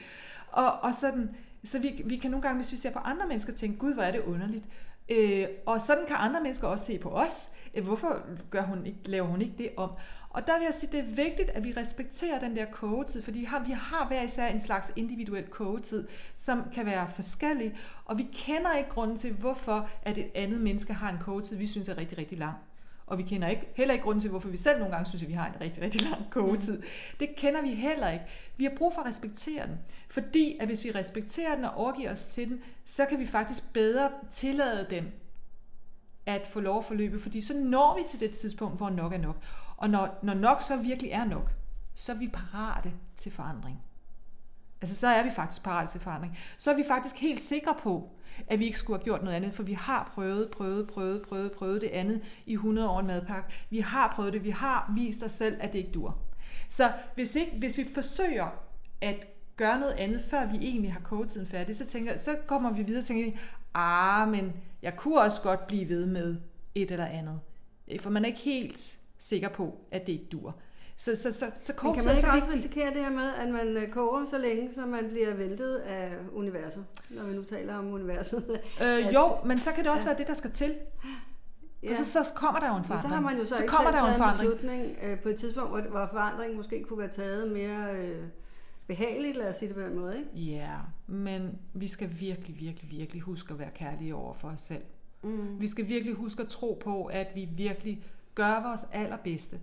[0.52, 1.30] Og, og sådan,
[1.64, 4.02] så vi, vi kan nogle gange, hvis vi ser på andre mennesker, tænke, gud, hvor
[4.02, 4.64] er det underligt.
[5.08, 7.50] Øh, og sådan kan andre mennesker også se på os.
[7.74, 9.90] Øh, hvorfor gør hun ikke, laver hun ikke det om?
[10.34, 13.38] Og der vil jeg sige, det er vigtigt, at vi respekterer den der kogetid, fordi
[13.38, 18.18] vi har, vi har hver især en slags individuel kogetid, som kan være forskellig, og
[18.18, 21.88] vi kender ikke grunden til, hvorfor at et andet menneske har en kogetid, vi synes
[21.88, 22.54] er rigtig, rigtig lang.
[23.06, 25.28] Og vi kender ikke, heller ikke grunden til, hvorfor vi selv nogle gange synes, at
[25.28, 26.78] vi har en rigtig, rigtig lang kogetid.
[26.78, 26.84] Mm.
[27.20, 28.24] Det kender vi heller ikke.
[28.56, 29.78] Vi har brug for at respektere den.
[30.08, 33.72] Fordi at hvis vi respekterer den og overgiver os til den, så kan vi faktisk
[33.72, 35.04] bedre tillade den
[36.26, 39.18] at få lov at forløbe, fordi så når vi til det tidspunkt, hvor nok er
[39.18, 39.36] nok.
[39.84, 41.50] Og når, når nok så virkelig er nok,
[41.94, 43.82] så er vi parate til forandring.
[44.80, 46.38] Altså så er vi faktisk parate til forandring.
[46.56, 48.10] Så er vi faktisk helt sikre på,
[48.46, 51.52] at vi ikke skulle have gjort noget andet, for vi har prøvet, prøvet, prøvet, prøvet,
[51.52, 53.54] prøvet det andet i 100 år en madpakke.
[53.70, 56.18] Vi har prøvet det, vi har vist os selv, at det ikke dur.
[56.68, 58.48] Så hvis, ikke, hvis vi forsøger
[59.00, 59.26] at
[59.56, 63.00] gøre noget andet, før vi egentlig har kogetiden færdig, så, tænker, så kommer vi videre
[63.00, 63.38] og tænker,
[63.74, 66.36] ah, men jeg kunne også godt blive ved med
[66.74, 67.40] et eller andet.
[68.00, 70.54] For man er ikke helt sikker på, at det ikke dur.
[70.96, 73.76] Så, så, så, så Men kan man ikke også risikere det her med, at man
[73.76, 77.92] øh, koger så længe, så man bliver væltet af universet, når vi nu taler om
[77.92, 78.44] universet?
[78.82, 80.10] Øh, jo, men så kan det også ja.
[80.10, 80.74] være det, der skal til.
[81.82, 81.90] Ja.
[81.90, 83.10] Og så, så kommer der jo en forandring.
[83.10, 84.50] Men så har man jo så, så ikke kommer der jo en forandring.
[84.50, 88.24] en beslutning øh, på et tidspunkt, hvor, hvor forandringen måske kunne være taget mere øh,
[88.86, 90.18] behageligt, lad os sige det på den måde.
[90.18, 90.52] Ikke?
[90.52, 90.74] Ja,
[91.06, 94.82] men vi skal virkelig, virkelig, virkelig huske at være kærlige over for os selv.
[95.22, 95.60] Mm.
[95.60, 98.04] Vi skal virkelig huske at tro på, at vi virkelig
[98.34, 99.60] gør vores allerbedste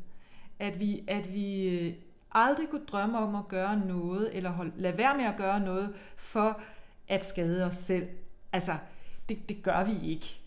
[0.61, 1.93] at vi, at vi øh,
[2.31, 5.93] aldrig kunne drømme om at gøre noget, eller holde, lade være med at gøre noget,
[6.15, 6.61] for
[7.07, 8.07] at skade os selv.
[8.51, 8.77] Altså,
[9.29, 10.39] det, det gør vi ikke.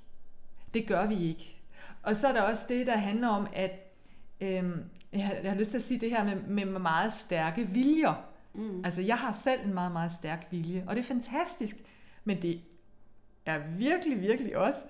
[0.75, 1.57] Det gør vi ikke.
[2.03, 3.95] Og så er der også det, der handler om, at
[4.41, 7.68] øhm, jeg, har, jeg har lyst til at sige det her med, med meget stærke
[7.68, 8.25] viljer.
[8.55, 8.85] Mm.
[8.85, 11.77] Altså, jeg har selv en meget, meget stærk vilje, og det er fantastisk,
[12.25, 12.61] men det
[13.47, 14.81] er virkelig, virkelig også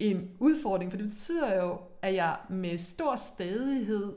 [0.00, 4.12] en udfordring, for det betyder jo, at jeg med stor stadighed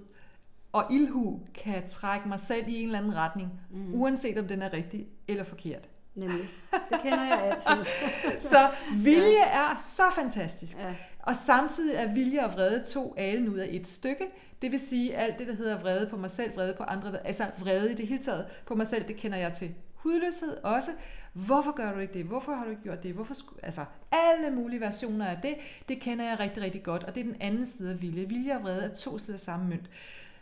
[0.71, 3.93] og ilhu kan trække mig selv i en eller anden retning, mm.
[3.93, 5.89] uanset om den er rigtig eller forkert.
[6.15, 6.41] Nemlig.
[6.89, 7.85] Det kender jeg altid.
[8.51, 9.71] så vilje ja.
[9.71, 10.77] er så fantastisk.
[10.77, 10.95] Ja.
[11.19, 14.25] Og samtidig er vilje og vrede to alen ud af et stykke.
[14.61, 17.45] Det vil sige, alt det, der hedder vrede på mig selv, vrede på andre, altså
[17.59, 19.75] vrede i det hele taget på mig selv, det kender jeg til.
[20.03, 20.91] Hudløshed også.
[21.33, 22.25] Hvorfor gør du ikke det?
[22.25, 23.13] Hvorfor har du ikke gjort det?
[23.13, 25.55] Hvorfor altså, alle mulige versioner af det,
[25.89, 27.03] det kender jeg rigtig, rigtig godt.
[27.03, 28.25] Og det er den anden side af vilje.
[28.25, 29.89] Vilje og vrede er to sider af samme mønt.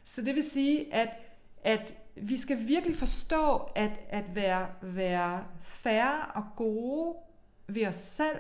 [0.04, 1.10] Så det vil sige, at,
[1.64, 7.16] at vi skal virkelig forstå, at, at være, være færre og gode
[7.68, 8.40] ved os selv,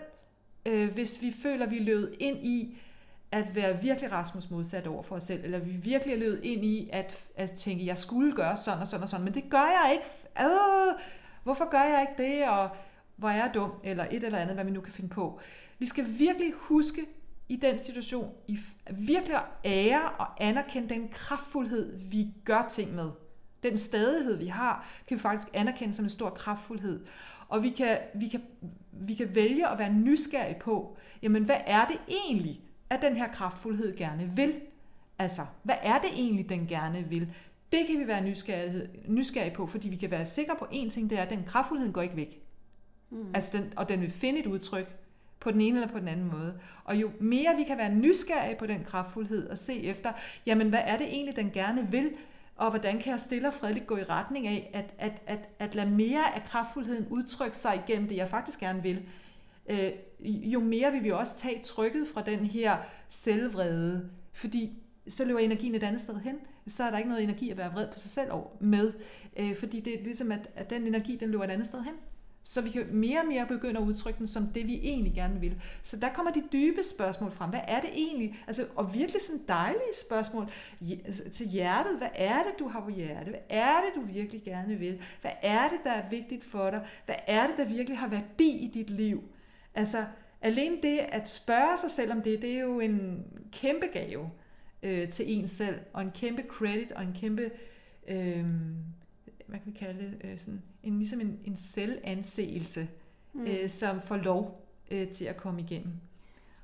[0.65, 2.77] øh, hvis vi føler, at vi er løbet ind i
[3.31, 6.65] at være virkelig Rasmus modsat over for os selv, eller vi virkelig er løbet ind
[6.65, 9.57] i at, at tænke, jeg skulle gøre sådan og sådan og sådan, men det gør
[9.57, 10.05] jeg ikke.
[10.39, 10.93] Øh,
[11.43, 12.69] hvorfor gør jeg ikke det, og
[13.15, 15.39] hvor er jeg dum, eller et eller andet, hvad vi nu kan finde på.
[15.79, 17.05] Vi skal virkelig huske
[17.49, 18.59] i den situation, i
[18.91, 23.09] virkelig at ære og anerkende den kraftfuldhed, vi gør ting med.
[23.63, 27.05] Den stadighed, vi har, kan vi faktisk anerkende som en stor kraftfuldhed.
[27.47, 28.41] Og vi kan, vi kan,
[28.91, 32.61] vi kan vælge at være nysgerrige på, jamen hvad er det egentlig,
[32.91, 34.53] at den her kraftfuldhed gerne vil?
[35.19, 37.33] Altså, hvad er det egentlig, den gerne vil?
[37.71, 41.09] Det kan vi være nysgerrige, nysgerrige på, fordi vi kan være sikre på en ting,
[41.09, 42.41] det er, at den kraftfuldhed går ikke væk.
[43.09, 43.25] Mm.
[43.33, 45.01] Altså den, og den vil finde et udtryk,
[45.41, 46.59] på den ene eller på den anden måde.
[46.83, 50.11] Og jo mere vi kan være nysgerrige på den kraftfuldhed og se efter,
[50.45, 52.11] jamen hvad er det egentlig, den gerne vil,
[52.55, 55.75] og hvordan kan jeg stille og fredeligt gå i retning af at, at, at, at
[55.75, 59.03] lade mere af kraftfuldheden udtrykke sig igennem det, jeg faktisk gerne vil,
[59.69, 59.91] øh,
[60.25, 62.77] jo mere vil vi også tage trykket fra den her
[63.09, 66.35] selvvrede, fordi så løber energien et andet sted hen,
[66.67, 68.93] så er der ikke noget energi at være vred på sig selv over med,
[69.37, 71.93] øh, fordi det er ligesom, at, at den energi, den løber et andet sted hen.
[72.43, 75.39] Så vi kan mere og mere begynde at udtrykke den som det, vi egentlig gerne
[75.39, 75.61] vil.
[75.83, 77.49] Så der kommer de dybe spørgsmål frem.
[77.49, 78.39] Hvad er det egentlig?
[78.47, 80.45] Altså, og virkelig sådan dejlige spørgsmål
[81.05, 81.97] altså, til hjertet.
[81.97, 83.27] Hvad er det, du har på hjertet?
[83.27, 85.01] Hvad er det, du virkelig gerne vil?
[85.21, 86.87] Hvad er det, der er vigtigt for dig?
[87.05, 89.23] Hvad er det, der virkelig har værdi i dit liv?
[89.75, 90.05] Altså,
[90.41, 94.29] alene det at spørge sig selv om det, det er jo en kæmpe gave
[94.83, 97.51] øh, til en selv, og en kæmpe credit, og en kæmpe...
[98.07, 98.45] Øh,
[99.45, 102.87] hvad kan vi kalde det, øh, sådan, en, ligesom en, en selvanseelse,
[103.33, 103.45] mm.
[103.45, 105.93] øh, som får lov øh, til at komme igennem.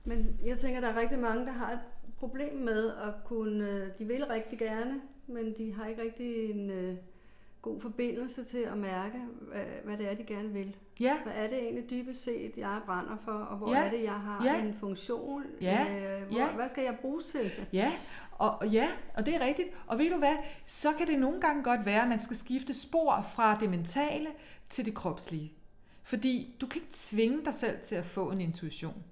[0.04, 1.80] Men jeg tænker, der er rigtig mange, der har et
[2.18, 6.70] problem med at kunne, øh, de vil rigtig gerne, men de har ikke rigtig en
[6.70, 6.98] øh,
[7.68, 10.76] god forbindelse til at mærke, hvad, hvad det er, de gerne vil.
[11.00, 14.04] Ja, Hvad er det egentlig dybest set, jeg brænder for, og hvor Ja, er det,
[14.04, 14.62] jeg har ja.
[14.64, 15.44] en funktion?
[15.62, 16.52] Ja, Øh, hvor, ja.
[16.52, 17.52] Hvad skal jeg bruges til?
[17.74, 17.92] Ja,
[18.32, 19.70] og, og ja, og det er rigtigt.
[19.88, 22.74] Og ved du hvad, så kan det nogle gange godt være, at man skal skifte
[22.74, 24.28] spor fra det mentale
[24.70, 25.54] til det kropslige.
[26.04, 29.04] Fordi du kan ikke tvinge dig selv til at få en intuition.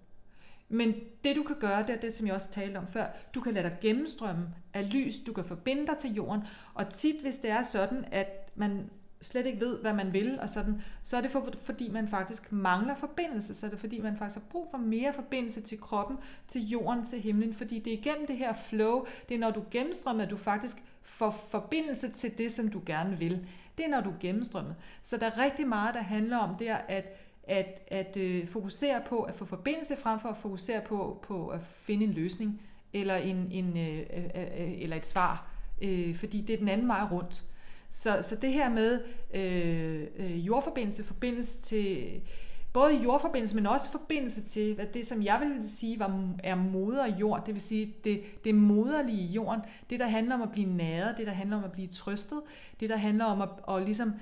[0.69, 0.93] Men
[1.23, 3.05] det du kan gøre, det er det, som jeg også talte om før.
[3.35, 6.41] Du kan lade dig gennemstrømme af lys, du kan forbinde dig til jorden.
[6.73, 8.89] Og tit, hvis det er sådan, at man
[9.21, 12.51] slet ikke ved, hvad man vil, og sådan, så er det for, fordi, man faktisk
[12.51, 13.55] mangler forbindelse.
[13.55, 17.05] Så er det fordi, man faktisk har brug for mere forbindelse til kroppen, til jorden,
[17.05, 17.53] til himlen.
[17.53, 20.77] Fordi det er igennem det her flow, det er når du gennemstrømmer, at du faktisk
[21.01, 23.47] får forbindelse til det, som du gerne vil.
[23.77, 24.75] Det er når du er gennemstrømmet.
[25.03, 29.21] Så der er rigtig meget, der handler om der, at at, at øh, fokusere på
[29.21, 32.61] at få forbindelse frem for at fokusere på, på at finde en løsning
[32.93, 35.47] eller, en, en, øh, øh, øh, eller et svar,
[35.81, 37.45] øh, fordi det er den anden vej rundt.
[37.89, 39.01] Så, så det her med
[39.33, 42.21] øh, øh, jordforbindelse, forbindelse til
[42.73, 47.17] både jordforbindelse, men også forbindelse til hvad det, som jeg vil sige var, er moder
[47.17, 50.67] jord, det vil sige det, det moderlige i jorden, det der handler om at blive
[50.67, 52.41] næret, det der handler om at blive trøstet,
[52.79, 54.13] det der handler om at, at ligesom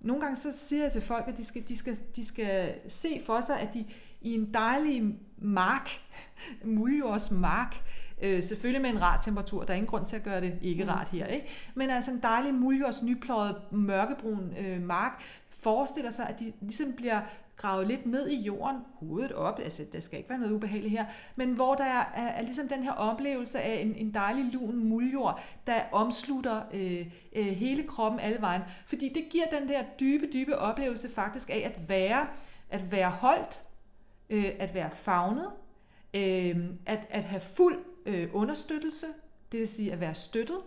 [0.00, 3.22] nogle gange så siger jeg til folk, at de skal, de skal, de skal se
[3.26, 3.84] for sig, at de
[4.20, 5.90] i en dejlig mark,
[6.64, 7.76] muljords mark,
[8.22, 10.88] øh, selvfølgelig med en rar temperatur, der er ingen grund til at gøre det ikke
[10.88, 11.46] rart her, ikke?
[11.74, 17.20] men altså en dejlig muljords nypløjet mørkebrun øh, mark, forestiller sig, at de ligesom bliver
[17.60, 21.04] gravet lidt ned i jorden, hovedet op, altså der skal ikke være noget ubehageligt her,
[21.36, 24.84] men hvor der er, er, er ligesom den her oplevelse af en, en dejlig lun
[24.84, 28.62] muljord, der omslutter øh, øh, hele kroppen alle vejen.
[28.86, 32.26] Fordi det giver den der dybe, dybe oplevelse faktisk af at være,
[32.70, 33.62] at være holdt,
[34.30, 35.50] øh, at være fagnet,
[36.14, 39.06] øh, at, at have fuld øh, understøttelse,
[39.52, 40.58] det vil sige at være støttet,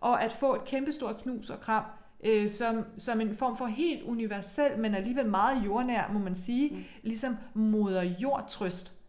[0.00, 1.84] og at få et kæmpestort knus og kram,
[2.24, 6.70] øh, som, som en form for helt universel, men alligevel meget jordnær, må man sige,
[6.70, 6.84] mm.
[7.02, 9.00] ligesom moder jord trøst.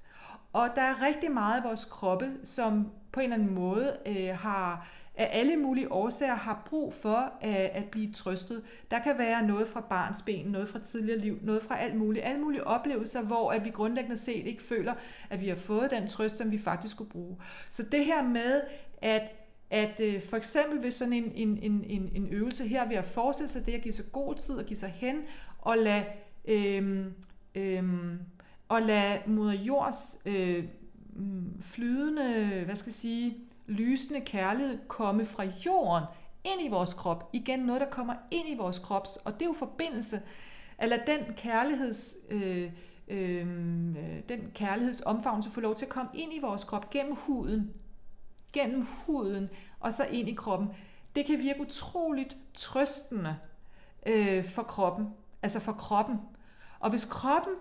[0.54, 4.38] Og der er rigtig meget af vores kroppe, som på en eller anden måde øh,
[4.38, 8.64] har af alle mulige årsager har brug for øh, at blive trøstet.
[8.92, 12.26] Der kan være noget fra barns ben, noget fra tidligere liv, noget fra alt muligt,
[12.26, 14.94] alle mulige oplevelser, hvor at vi grundlæggende set ikke føler,
[15.30, 17.38] at vi har fået den trøst, som vi faktisk skulle bruge.
[17.70, 18.62] Så det her med,
[19.02, 19.41] at
[19.72, 23.06] at øh, for eksempel ved sådan en, en, en, en, en øvelse her, ved at
[23.06, 25.22] forestille sig det at give sig god tid og give sig hen,
[25.60, 26.06] og lade,
[26.46, 27.06] øh,
[27.56, 27.84] øh,
[28.70, 30.64] og lade moder jords øh,
[31.14, 36.06] mm, flydende, hvad skal jeg sige, lysende kærlighed komme fra jorden
[36.44, 37.30] ind i vores krop.
[37.34, 40.22] Igen noget, der kommer ind i vores krop, og det er jo forbindelse.
[40.78, 42.16] At lade den kærligheds...
[42.30, 42.72] Øh,
[43.08, 47.72] øhm, øh, den kærlighedsomfavnelse få lov til at komme ind i vores krop gennem huden,
[48.54, 49.50] gennem huden
[49.80, 50.70] og så ind i kroppen.
[51.16, 53.38] Det kan virke utroligt trøstende
[54.06, 55.08] øh, for kroppen,
[55.42, 56.20] altså for kroppen.
[56.80, 57.54] Og hvis kroppen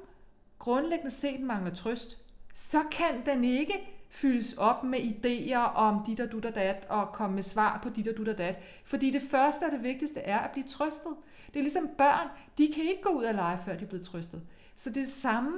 [0.58, 2.18] grundlæggende set mangler trøst,
[2.54, 3.74] så kan den ikke
[4.10, 7.88] fyldes op med idéer om dit og dut og dat, og komme med svar på
[7.88, 8.58] dit og dut og dat.
[8.84, 11.12] Fordi det første og det vigtigste er at blive trøstet.
[11.46, 12.28] Det er ligesom børn,
[12.58, 14.42] de kan ikke gå ud og lege, før de er blevet trøstet.
[14.74, 15.52] Så det er det samme,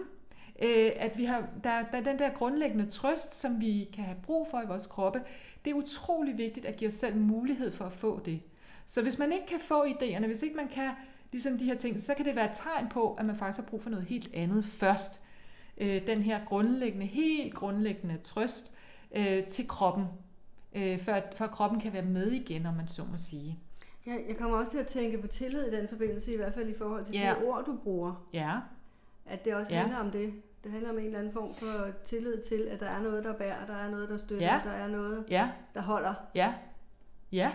[0.63, 4.17] øh, at vi har, der, der er den der grundlæggende trøst, som vi kan have
[4.23, 5.23] brug for i vores kroppe.
[5.65, 8.41] Det er utrolig vigtigt at give os selv mulighed for at få det.
[8.87, 10.91] Så hvis man ikke kan få idéerne, hvis ikke man kan
[11.33, 13.71] ligesom de her ting, så kan det være et tegn på, at man faktisk har
[13.71, 15.23] brug for noget helt andet først.
[15.79, 18.73] Øh, den her grundlæggende, helt grundlæggende trøst
[19.17, 20.05] øh, til kroppen,
[20.75, 23.59] øh, for at kroppen kan være med igen, om man så må sige.
[24.07, 26.69] Ja, jeg kommer også til at tænke på tillid i den forbindelse, i hvert fald
[26.69, 27.35] i forhold til Ja.
[27.41, 28.27] de ord, du bruger.
[28.33, 28.57] Ja,
[29.27, 29.79] At det også Ja.
[29.81, 30.33] handler om det.
[30.65, 33.33] Det handler om en eller anden form for tillid til, at der er noget, der
[33.33, 34.61] bærer, der er noget, der støtter, Ja.
[34.65, 36.15] der er noget, ja, der holder.
[36.35, 36.55] ja,
[37.33, 37.53] ja.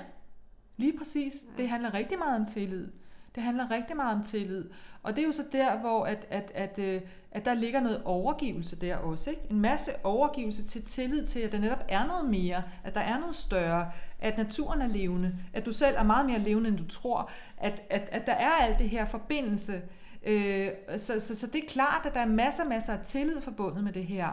[0.77, 1.33] Lige præcis.
[1.57, 2.87] Det handler rigtig meget om tillid.
[3.35, 4.69] Det handler rigtig meget om tillid.
[5.03, 7.01] Og det er jo så der, hvor at, at, at, øh,
[7.31, 9.29] at der ligger noget overgivelse der også.
[9.29, 9.41] Ikke?
[9.49, 13.19] En masse overgivelse til tillid til, at der netop er noget mere, at der er
[13.19, 16.87] noget større, at naturen er levende, at du selv er meget mere levende, end du
[16.87, 19.81] tror, at, at, at der er alt det her forbindelse.
[20.27, 23.83] Øh, så, så, så det er klart, at der er masser masser af tillid forbundet
[23.83, 24.29] med det her.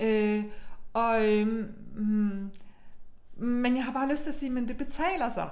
[0.00, 0.44] Øh,
[0.92, 1.46] og, øh,
[1.96, 2.50] mm,
[3.36, 5.48] men jeg har bare lyst til at sige, men det betaler sig.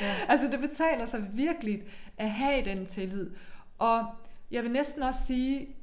[0.00, 0.14] Ja.
[0.28, 1.82] Altså det betaler sig virkelig
[2.18, 3.30] at have den tillid.
[3.78, 4.06] Og
[4.50, 5.76] jeg vil næsten også sige,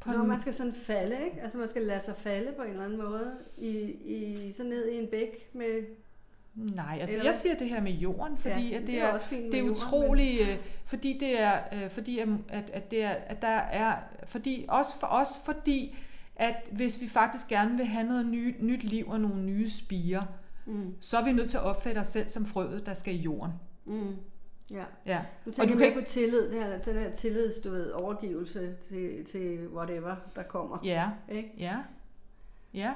[0.00, 1.40] på en, man skal sådan falde, ikke?
[1.42, 3.70] Altså man skal lade sig falde på en eller anden måde, i,
[4.04, 5.84] i, så ned i en bæk med...
[6.54, 9.26] nej, altså Eller- jeg siger det her med jorden, fordi ja, at det, er, også
[9.26, 12.28] fint med det er utroligt, øh, fordi det er, øh, fordi at,
[12.72, 13.96] at, det er, at der er,
[14.26, 15.96] fordi også for os, fordi
[16.36, 20.22] at hvis vi faktisk gerne vil have noget ny, nyt liv og nogle nye spirer,
[20.66, 23.14] Men, mm, så er vi nødt til at opfatte os selv som frøet, der skal
[23.14, 23.52] i jorden.
[23.84, 24.16] mm,
[24.70, 24.84] Ja.
[25.06, 25.20] Ja.
[25.46, 28.74] Nu Og du kan mere på tillid, det her, den her tillids, du ved, overgivelse
[28.88, 30.78] til, til whatever, der kommer.
[30.84, 31.52] Ja, Ikke?
[31.58, 31.76] ja,
[32.74, 32.92] ja.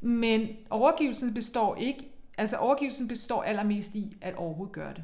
[0.00, 5.02] Men overgivelsen består ikke, altså overgivelsen består allermest i at overhovedet gøre det.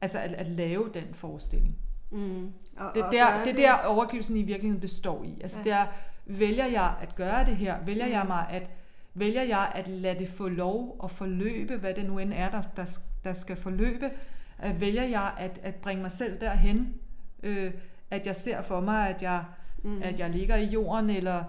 [0.00, 1.76] Altså at, at lave den forestilling.
[2.10, 2.52] Mm.
[2.76, 5.38] Og, Det er og der, det er der overgivelsen i virkeligheden består i.
[5.42, 5.70] Altså Ja.
[5.70, 5.86] der
[6.26, 8.28] vælger jeg at gøre det her, vælger jeg Mm.
[8.28, 8.70] mig at
[9.14, 12.62] vælger jeg at lade det få lov at forløbe, hvad det nu end er, der,
[12.76, 14.10] der, der skal forløbe,
[14.58, 16.94] at vælger jeg at, at bringe mig selv derhen,
[17.42, 17.72] øh,
[18.10, 19.44] at jeg ser for mig, at jeg,
[19.84, 20.02] Mm.
[20.02, 21.44] at jeg ligger i jorden, eller,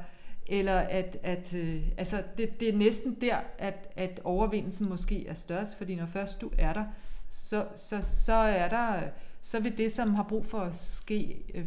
[0.47, 5.33] eller at, at øh, altså det, det er næsten der, at, at overvindelsen måske er
[5.33, 6.85] størst, fordi når først du er der,
[7.29, 9.01] så, så, så er der,
[9.41, 11.65] så vil det, som har brug for at ske, øh,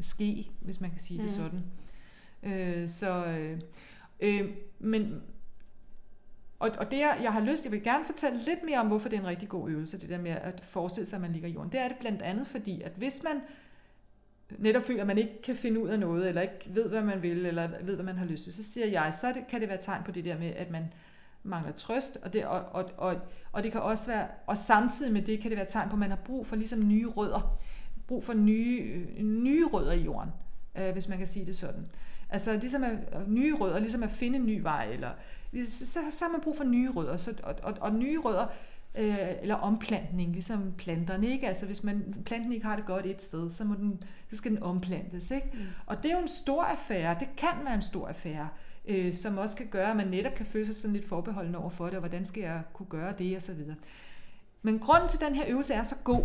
[0.00, 1.34] ske hvis man kan sige det Mhm.
[1.34, 1.62] sådan.
[2.42, 3.60] Øh, så, øh,
[4.20, 5.22] øh, men,
[6.58, 9.08] og, og det jeg, jeg har lyst, jeg vil gerne fortælle lidt mere om, hvorfor
[9.08, 11.48] det er en rigtig god øvelse, det der med at forestille sig, at man ligger
[11.48, 11.72] i jorden.
[11.72, 13.40] Det er det blandt andet fordi, at hvis man
[14.58, 17.22] netop føler, at man ikke kan finde ud af noget, eller ikke ved, hvad man
[17.22, 19.68] vil, eller ved, hvad man har lyst til, så siger jeg, så det, kan det
[19.68, 20.92] være tegn på det der med, at man
[21.42, 23.16] mangler trøst, og det, og, og, og,
[23.52, 25.98] og det kan også være, og samtidig med det kan det være tegn på, at
[25.98, 27.58] man har brug for ligesom nye rødder,
[28.06, 30.30] brug for nye, nye rødder i jorden,
[30.78, 31.86] øh, hvis man kan sige det sådan.
[32.30, 35.10] Altså ligesom at, at nye rødder, ligesom at finde en ny vej, eller
[35.64, 38.42] så, så, så har man brug for nye rødder, så, og, og, og nye rødder,
[38.42, 38.50] øh,
[38.96, 41.48] eller omplantning, ligesom planterne, ikke?
[41.48, 44.50] Altså hvis man, planten ikke har det godt et sted, så, må den, så skal
[44.50, 45.50] den omplantes, ikke?
[45.52, 45.60] Mm.
[45.86, 48.48] Og det er jo en stor affære, det kan være en stor affære,
[48.84, 51.70] øh, som også kan gøre, at man netop kan føle sig sådan lidt forbeholden over
[51.70, 53.76] for det, og hvordan skal jeg kunne gøre det, og så videre.
[54.62, 56.24] Men grunden til, at den her øvelse er så god,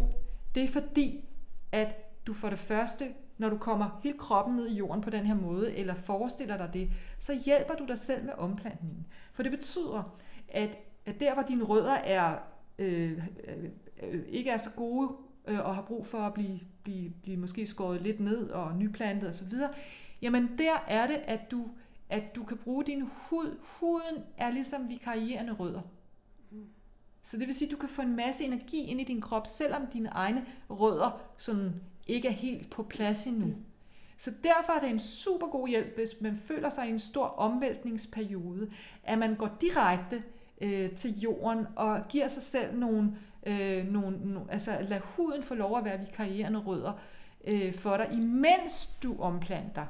[0.55, 1.25] det er fordi,
[1.71, 1.95] at
[2.27, 3.05] du for det første,
[3.37, 6.69] når du kommer hele kroppen ned i jorden på den her måde, eller forestiller dig
[6.73, 9.05] det, så hjælper du dig selv med omplantningen.
[9.33, 10.17] For det betyder,
[10.47, 12.35] at, at der, hvor dine rødder er,
[12.79, 13.63] Øh, øh,
[14.03, 15.15] øh, ikke er så gode,
[15.47, 19.29] øh, og har brug for at blive, blive, blive måske skåret lidt ned og nyplantet
[19.29, 19.53] osv.,
[20.21, 21.65] jamen der er det, at du,
[22.09, 23.57] at du kan bruge din hud.
[23.79, 25.81] Huden er ligesom vikarierende rødder.
[27.23, 29.47] Så det vil sige, at du kan få en masse energi ind i din krop,
[29.47, 31.73] selvom dine egne rødder sådan
[32.07, 33.55] ikke er helt på plads endnu.
[34.17, 37.25] Så derfor er det en super god hjælp, hvis man føler sig i en stor
[37.25, 38.71] omvæltningsperiode,
[39.03, 40.23] at man går direkte
[40.61, 43.11] øh, til jorden og giver sig selv nogle,
[43.45, 46.93] øh, nogle, nogle altså lad huden få lov at være vikarierende rødder
[47.47, 49.85] øh, for dig, imens du omplanter,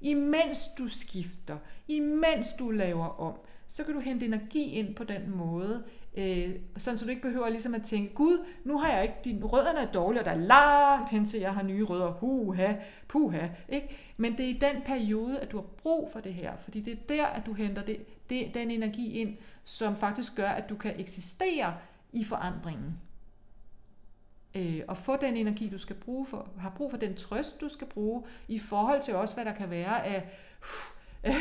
[0.00, 1.56] imens du skifter,
[1.88, 3.34] imens du laver om,
[3.66, 5.84] så kan du hente energi ind på den måde,
[6.16, 9.46] øh, sådan så du ikke behøver ligesom at tænke, gud, nu har jeg ikke, dine
[9.46, 12.74] rødderne er dårlige, og der er langt hen til, jeg har nye rødder, huha,
[13.08, 13.88] puha, ikke?
[14.16, 16.92] Men det er i den periode, at du har brug for det her, fordi det
[16.92, 17.96] er der, at du henter det,
[18.30, 21.74] det, den energi ind, som faktisk gør, at du kan eksistere
[22.12, 23.00] i forandringen.
[24.54, 27.68] Øh, og få den energi, du skal bruge for, har brug for den trøst, du
[27.68, 30.28] skal bruge, i forhold til også, hvad der kan være af,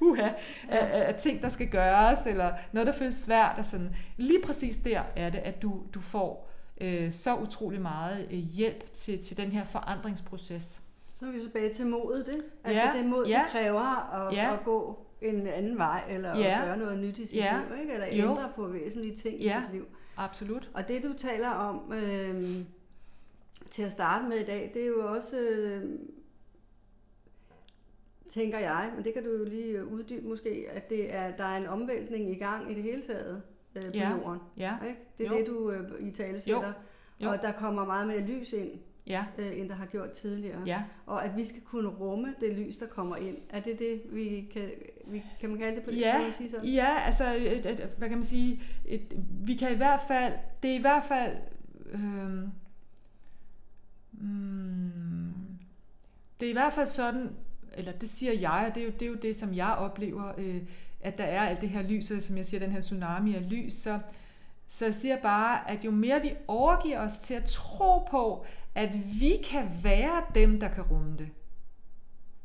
[0.00, 0.34] uha, af,
[0.68, 3.58] af, af ting, der skal gøres, eller noget, der føles svært.
[3.58, 3.96] Og sådan.
[4.16, 6.50] Lige præcis der er det, at du, du får
[6.80, 10.80] øh, så utrolig meget øh, hjælp til, til den her forandringsproces.
[11.14, 12.42] Så er vi tilbage til modet, ikke?
[12.64, 13.38] Altså Ja, det mod, ja.
[13.44, 14.52] det kræver at, Ja.
[14.54, 16.60] at gå en anden vej, eller Ja.
[16.64, 17.60] gøre noget nyt i sit Ja.
[17.70, 17.92] liv, ikke?
[17.92, 18.30] Eller Jo.
[18.30, 19.60] ændre på væsentlige ting Ja.
[19.60, 19.86] i sit liv.
[20.16, 20.70] Absolut.
[20.74, 22.44] Og det du taler om øh,
[23.70, 25.98] til at starte med i dag, det er jo også, øh,
[28.28, 31.44] tænker jeg, men det kan du jo lige øh, uddybe måske, at det er, der
[31.44, 33.42] er en omvæltning i gang i det hele taget
[33.74, 34.10] øh, på Ja.
[34.10, 34.40] jorden.
[34.56, 35.00] Ja, Ikke?
[35.18, 35.36] Det er Jo.
[35.38, 36.72] det, du øh, i tale sætter.
[37.20, 37.30] Jo.
[37.30, 38.70] Og der kommer meget mere lys ind,
[39.06, 40.62] ja, øh, end der har gjort tidligere.
[40.66, 40.82] ja.
[41.06, 43.36] Og at vi skal kunne rumme det lys, der kommer ind.
[43.50, 44.70] Er det det, vi kan,
[45.40, 46.00] kan man kalde det på det?
[46.00, 46.66] Ja, man sige sådan?
[46.66, 50.32] Ja, altså, et, et, hvad kan man sige, et, vi kan i hvert fald,
[50.62, 51.36] det er i hvert fald,
[54.12, 55.32] mm,
[56.40, 57.30] det er i hvert fald sådan,
[57.72, 60.32] eller det siger jeg, og det er jo det, er jo det som jeg oplever,
[60.38, 60.62] øh,
[61.00, 63.50] at der er alt det her lys, og som jeg siger, den her tsunami af
[63.50, 63.98] lys, så,
[64.66, 68.90] så jeg siger bare, at jo mere vi overgiver os til at tro på, at
[69.20, 71.28] vi kan være dem, der kan rumme det.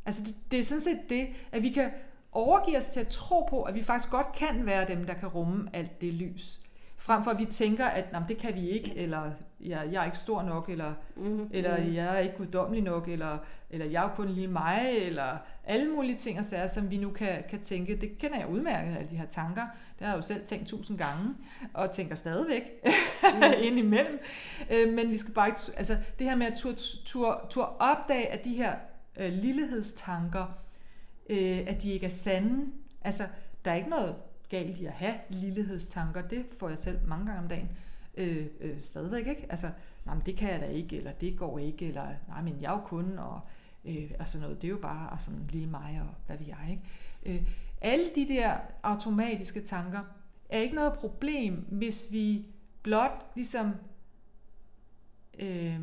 [0.06, 1.92] Altså det, det er sådan set det, at vi kan
[2.32, 5.28] overgive os til at tro på, at vi faktisk godt kan være dem, der kan
[5.30, 6.60] rumme alt det lys.
[6.98, 10.02] Frem for at vi tænker, at "Nå, men det kan vi ikke, eller jeg, jeg
[10.02, 11.50] er ikke stor nok, eller, Mm-hmm.
[11.52, 13.38] eller jeg er ikke guddommelig nok, eller,
[13.70, 17.10] eller jeg er kun lige mig, eller alle mulige ting og sager, som vi nu
[17.10, 17.96] kan, kan tænke.
[18.02, 19.62] Det kender jeg udmærket, alle de her tanker.
[20.00, 21.36] Det har jeg jo selv tænkt tusind gange,
[21.74, 22.62] og tænker stadigvæk
[23.24, 23.42] mm.
[23.68, 24.20] indimellem.
[24.72, 26.72] Øh, men vi skal bare ikke, altså det her med at tur,
[27.06, 28.76] tur, tur opdage, at de her
[29.20, 30.46] øh, lillehedstanker,
[31.32, 32.72] øh, at de ikke er sande.
[33.02, 33.24] Altså,
[33.66, 34.16] der er ikke noget
[34.50, 37.70] galt i at have lillehedstanker, det får jeg selv mange gange om dagen.
[38.18, 39.46] øh, øh, stadigvæk, ikke?
[39.50, 39.68] Altså,
[40.06, 42.68] nej, men det kan jeg da ikke, eller det går ikke, eller nej, men jeg
[42.68, 43.40] er jo kun, og,
[43.86, 44.62] øh, og sådan noget.
[44.62, 46.84] Det er jo bare sådan lille mig, og hvad vi jeg, ikke?
[47.26, 47.48] Øh,
[47.82, 50.00] alle de der automatiske tanker
[50.50, 52.46] er ikke noget problem, hvis vi
[52.84, 53.76] blot ligesom
[55.40, 55.80] øh,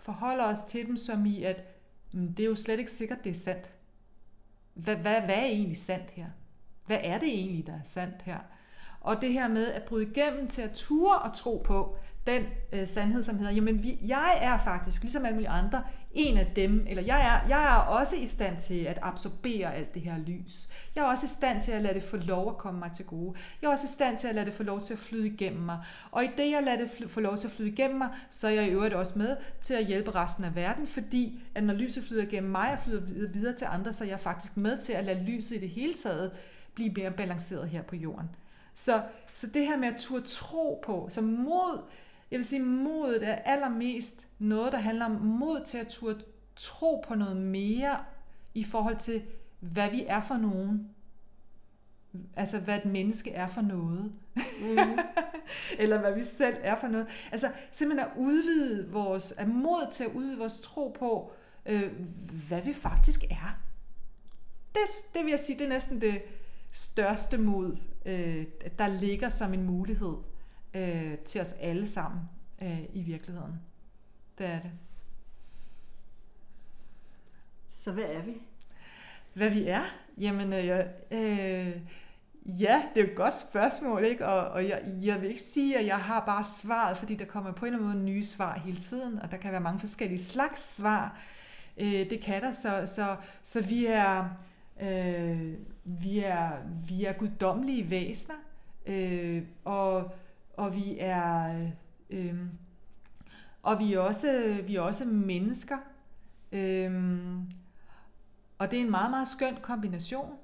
[0.00, 1.64] forholder os til dem som i, at
[2.12, 3.70] mm, det er jo slet ikke sikkert, det er sandt.
[4.74, 6.26] Hvad, hvad, hvad er egentlig sandt her?
[6.86, 8.38] Hvad er det egentlig, der er sandt her?
[9.00, 11.96] Og det her med at bryde igennem til at ture og tro på
[12.26, 12.42] den
[12.72, 15.82] øh, sandhed, som hedder, jamen vi, jeg er faktisk, ligesom alle mulige andre,
[16.14, 19.94] en af dem, eller jeg er, jeg er også i stand til at absorbere alt
[19.94, 20.68] det her lys.
[20.94, 23.04] Jeg er også i stand til at lade det få lov at komme mig til
[23.04, 23.38] gode.
[23.62, 25.62] Jeg er også i stand til at lade det få lov til at flyde igennem
[25.62, 25.78] mig.
[26.10, 28.52] Og i det, jeg lader det få lov til at flyde igennem mig, så er
[28.52, 32.04] jeg i øvrigt også med til at hjælpe resten af verden, fordi at når lyset
[32.04, 35.04] flyder igennem mig og flyder videre til andre, så er jeg faktisk med til at
[35.04, 36.30] lade lyset i det hele taget
[36.74, 38.30] blive mere balanceret her på jorden.
[38.74, 39.02] Så,
[39.32, 41.82] så det her med at turde tro på, så mod,
[42.32, 46.24] jeg vil sige, modet er allermest noget, der handler om mod til at turde
[46.56, 47.98] tro på noget mere
[48.54, 49.22] i forhold til,
[49.60, 50.90] hvad vi er for nogen.
[52.36, 54.12] Altså, hvad et menneske er for noget.
[54.60, 54.98] Mm.
[55.78, 57.06] Eller hvad vi selv er for noget.
[57.32, 61.32] Altså, simpelthen at udvide vores, at mod til at udvide vores tro på,
[61.66, 61.92] øh,
[62.48, 63.58] hvad vi faktisk er.
[64.74, 64.80] Det,
[65.14, 66.22] det vil jeg sige, det er næsten det
[66.70, 67.76] største mod,
[68.06, 68.46] øh,
[68.78, 70.14] der ligger som en mulighed
[70.74, 72.20] øh, til os alle sammen
[72.62, 73.60] øh, i virkeligheden.
[74.38, 74.70] Det er det.
[77.68, 78.42] Så hvad er vi?
[79.34, 79.82] Hvad vi er?
[80.18, 81.80] Jamen, øh, øh,
[82.44, 84.26] ja, det er et godt spørgsmål, ikke?
[84.26, 87.52] Og, og jeg, jeg vil ikke sige, at jeg har bare svaret, fordi der kommer
[87.52, 90.18] på en eller anden måde nye svar hele tiden, og der kan være mange forskellige
[90.18, 91.18] slags svar.
[91.78, 94.28] Øh, det kan der, så, så, så vi er...
[94.82, 95.54] Øh,
[95.84, 96.50] vi er,
[96.88, 98.36] vi er guddommelige væsener,
[98.86, 100.12] øh, og,
[100.56, 101.58] og vi er
[102.10, 102.36] øh, øh,
[103.62, 105.76] og vi er også, vi er også mennesker.
[106.52, 107.14] Øh,
[108.58, 110.36] og det er en meget, meget skøn kombination,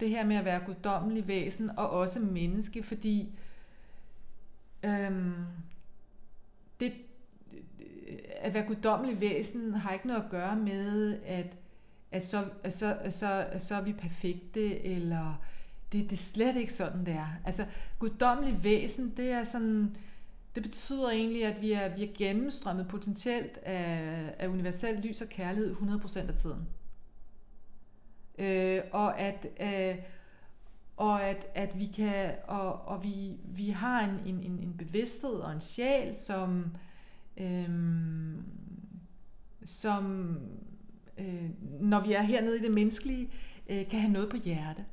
[0.00, 3.32] det her med at være guddommelig væsen og også menneske, fordi
[4.82, 5.32] øh,
[6.80, 6.92] det,
[8.40, 11.56] at være guddommelig væsen har ikke noget at gøre med, at
[12.12, 15.42] at så, at så, at så, at så er vi perfekte, eller
[15.92, 17.28] det, det er slet ikke sådan, det er.
[17.44, 17.64] Altså,
[17.98, 19.96] guddommelig væsen, det er sådan,
[20.54, 25.28] det betyder egentlig, at vi er, vi er gennemstrømmet potentielt af, af universel lys og
[25.28, 26.68] kærlighed 100% af tiden.
[28.38, 29.96] Øh, og at, øh,
[30.96, 35.34] og at, at vi kan, og, og vi, vi har en, en, en, en bevidsthed
[35.34, 36.66] og en sjæl, som,
[37.36, 37.68] øh,
[39.64, 40.36] som
[41.18, 43.30] øh, når vi er hernede i det menneskelige,
[43.70, 44.84] øh, kan have noget på hjerte.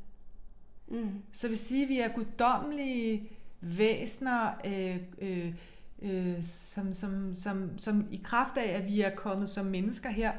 [0.88, 1.10] Mm.
[1.32, 3.30] Så vil sige, at vi er guddommelige
[3.62, 5.54] væsner, øh, øh,
[6.02, 10.32] øh, som, som, som, som i kraft af, at vi er kommet som mennesker her,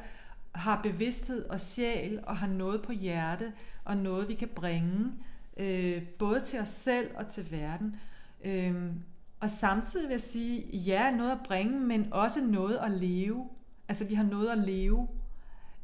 [0.51, 3.53] har bevidsthed og sjæl og har noget på hjerte
[3.85, 5.11] og noget, vi kan bringe,
[5.57, 7.95] øh, både til os selv og til verden.
[8.43, 8.91] Øh,
[9.39, 13.49] og samtidig vil jeg sige, ja, noget at bringe, men også noget at leve.
[13.87, 15.07] Altså, vi har noget at leve.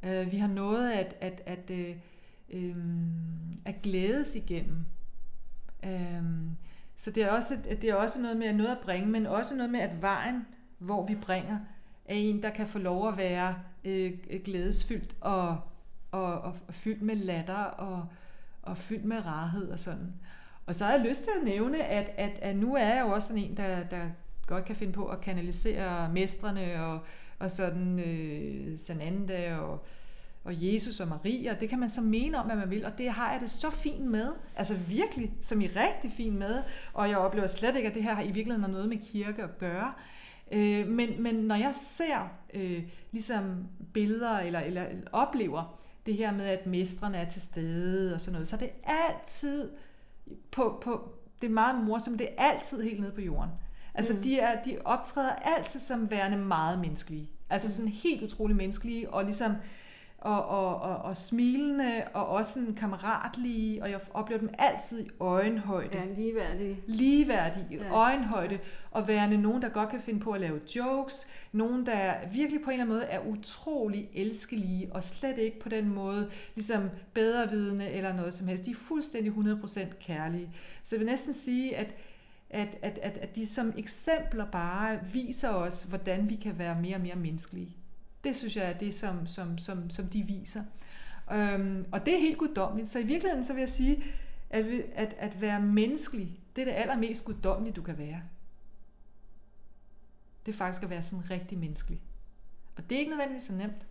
[0.03, 1.95] Øh, vi har noget at, at, at, øh,
[2.49, 2.75] øh,
[3.65, 4.85] at glædes igennem.
[5.85, 6.23] Øh,
[6.95, 9.71] så det er, også, det er også noget med noget at bringe, men også noget
[9.71, 10.45] med, at vejen,
[10.77, 11.59] hvor vi bringer,
[12.05, 14.13] er en, der kan få lov at være øh,
[14.45, 15.57] glædesfyldt og,
[16.11, 18.07] og, og, og fyldt med latter og,
[18.61, 20.13] og fyldt med rarhed og sådan.
[20.65, 23.13] Og så har jeg lyst til at nævne, at, at, at nu er jeg jo
[23.13, 24.09] også sådan en, der, der
[24.47, 26.99] godt kan finde på at kanalisere mestrene og
[27.39, 29.85] og sådan øh, Sananda og,
[30.45, 31.55] og Jesus og Maria.
[31.59, 33.69] Det kan man så mene om, hvad man vil, og det har jeg det så
[33.69, 34.27] fint med.
[34.55, 36.63] Altså virkelig, som i rigtig fint med.
[36.93, 39.57] Og jeg oplever slet ikke, at det her i virkeligheden har noget med kirke at
[39.57, 39.93] gøre.
[40.51, 46.45] Øh, men, men når jeg ser øh, ligesom billeder eller, eller oplever det her med,
[46.45, 49.69] at mestrene er til stede og sådan noget, så er det altid
[50.51, 53.51] på, på det er meget morsomt, det er altid helt nede på jorden.
[53.93, 54.21] Altså, mm.
[54.21, 57.29] de, er, de optræder altid som værende meget menneskelige.
[57.49, 59.51] Altså sådan helt utrolig menneskelige, og ligesom
[60.25, 65.09] og, og, og, og smilende, og også sådan kammeratlige, og jeg oplever dem altid i
[65.19, 65.97] øjenhøjde.
[65.97, 66.81] Ja, ligeværdige.
[66.87, 67.89] Ligeværdige, i ja.
[67.89, 68.59] øjenhøjde,
[68.91, 72.69] og værende nogen, der godt kan finde på at lave jokes, nogen, der virkelig på
[72.69, 77.89] en eller anden måde er utrolig elskelige, og slet ikke på den måde ligesom bedrevidende
[77.89, 78.65] eller noget som helst.
[78.65, 80.49] De er fuldstændig 100% kærlige.
[80.83, 81.95] Så jeg vil næsten sige, at
[82.49, 86.95] at, at, at, at de som eksempler bare viser os, hvordan vi kan være mere
[86.95, 87.75] og mere menneskelige.
[88.25, 90.63] Det synes jeg er det, som, som, som, som de viser.
[91.33, 92.89] Øhm, og det er helt guddommeligt.
[92.89, 94.03] Så i virkeligheden så vil jeg sige,
[94.49, 94.65] at,
[94.95, 98.21] at, at være menneskelig, det er det allermest guddommelige, du kan være.
[100.45, 102.01] det er faktisk at være sådan rigtig menneskelig.
[102.77, 103.85] Og det er ikke nødvendigvis så nemt.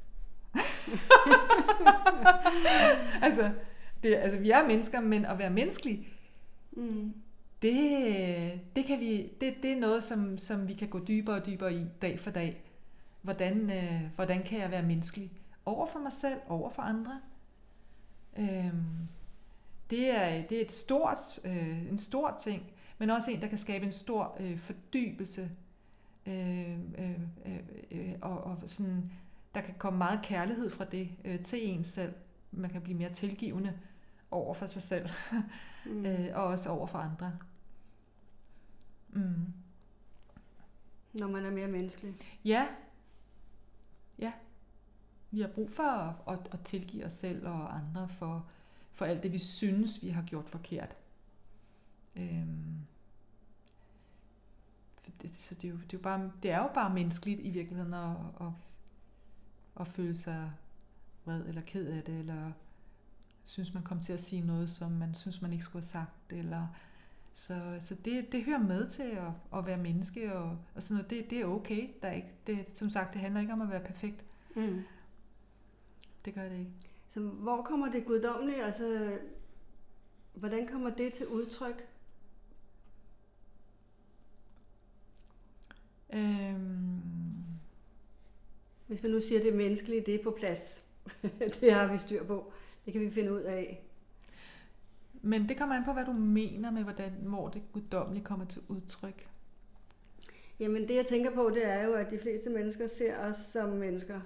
[3.27, 3.51] altså,
[4.03, 6.09] det, altså, vi er mennesker, men at være menneskelig,
[6.77, 7.13] Mm.
[7.63, 11.47] det, det, kan vi, det, det er noget, som, som vi kan gå dybere og
[11.47, 12.64] dybere i dag for dag.
[13.25, 15.31] Hvordan, øh, hvordan kan jeg være menneskelig?
[15.67, 17.21] Over for mig selv, over for andre.
[18.39, 19.09] Øhm,
[19.91, 22.63] det, er, det er et stort, øh, en stor ting,
[22.99, 25.51] men også en, der kan skabe en stor øh, fordybelse.
[26.27, 27.59] Øh, øh, øh,
[27.91, 29.13] øh, og, og sådan,
[29.55, 32.13] der kan komme meget kærlighed fra det øh, til en selv.
[32.51, 33.79] Man kan blive mere tilgivende
[34.31, 35.09] over for sig selv,
[35.87, 36.07] Mm.
[36.07, 37.39] øh, og også over for andre.
[39.11, 39.53] Mm.
[41.13, 42.15] Når man er mere menneskelig.
[42.45, 42.67] Ja.
[44.19, 44.33] Ja.
[45.31, 48.47] Vi har brug for at, at, at tilgive os selv og andre for,
[48.93, 50.97] for alt det, vi synes, vi har gjort forkert.
[52.17, 52.79] Øhm.
[54.93, 57.41] For Det, så det er, jo, det, er jo bare, det er jo bare menneskeligt
[57.41, 58.51] i virkeligheden at, at,
[59.81, 60.53] at føle sig
[61.25, 62.53] vred eller ked af det, eller
[63.45, 66.33] synes, man kom til at sige noget, som man synes, man ikke skulle have sagt,
[66.33, 66.67] eller
[67.35, 71.11] så, så det, det hører med til at, at være menneske, og, og sådan noget.
[71.11, 71.89] Det, det er okay.
[72.03, 74.25] Der er ikke, det, som sagt, det handler ikke om at være perfekt.
[74.57, 74.83] Mm.
[76.25, 76.73] Det gør det ikke.
[77.07, 79.19] Så hvor kommer det guddommelige, altså
[80.35, 81.89] hvordan kommer det til udtryk?
[86.13, 87.01] Øhm,
[88.87, 90.87] Hvis vi nu siger, at det menneskelige, det er på plads.
[91.61, 92.53] det har vi styr på.
[92.85, 93.84] Det kan vi finde ud af.
[95.25, 98.63] Men det kommer an på, hvad du mener med, hvordan, hvor det guddommelige kommer til
[98.69, 99.29] udtryk.
[100.61, 103.69] Jamen det jeg tænker på, det er jo, at de fleste mennesker ser os som
[103.69, 104.21] mennesker.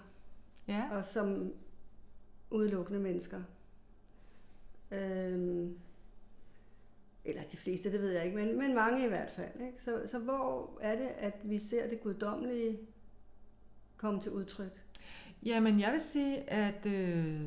[0.68, 1.53] Ja, og som
[2.51, 3.42] udelukkende mennesker.
[4.90, 5.78] Øhm,
[7.24, 9.61] eller de fleste, det ved jeg ikke, men, men mange i hvert fald.
[9.66, 9.82] Ikke?
[9.82, 12.78] Så, så hvor er det, at vi ser det guddommelige
[13.96, 14.82] komme til udtryk?
[15.42, 17.40] jamen jeg vil sige, at øh,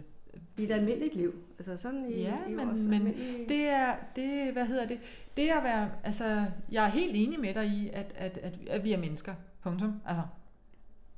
[0.61, 1.33] I et almindeligt liv.
[1.59, 3.49] Altså sådan i, Ja, i men- vores men almindelige...
[3.49, 4.99] det er, det, hvad hedder det,
[5.37, 8.53] det er at være, altså, jeg er helt enig med dig i, at, at, at,
[8.69, 9.33] at vi er mennesker,
[9.63, 10.01] punktum.
[10.05, 10.23] Altså,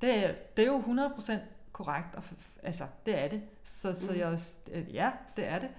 [0.02, 1.34] det, er- det er jo 100%
[1.72, 2.24] korrekt, og,
[2.64, 3.42] altså, det er det.
[3.64, 4.18] Så, så Mm.
[4.20, 4.58] jeg, også-
[4.94, 5.70] ja, det er det.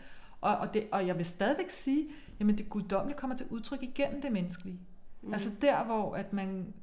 [0.41, 0.87] Og, og det.
[0.93, 2.07] og jeg vil stadigvæk sige,
[2.41, 4.79] jamen det guddommelige kommer til udtryk igennem det menneskelige.
[5.23, 5.33] Mm.
[5.33, 6.75] Altså der, hvor at man,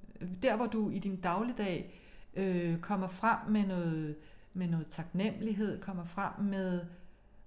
[0.44, 2.00] der, hvor du i din dagligdag
[2.36, 4.16] øh, kommer frem med noget,
[4.54, 6.82] med noget taknemmelighed, kommer frem med,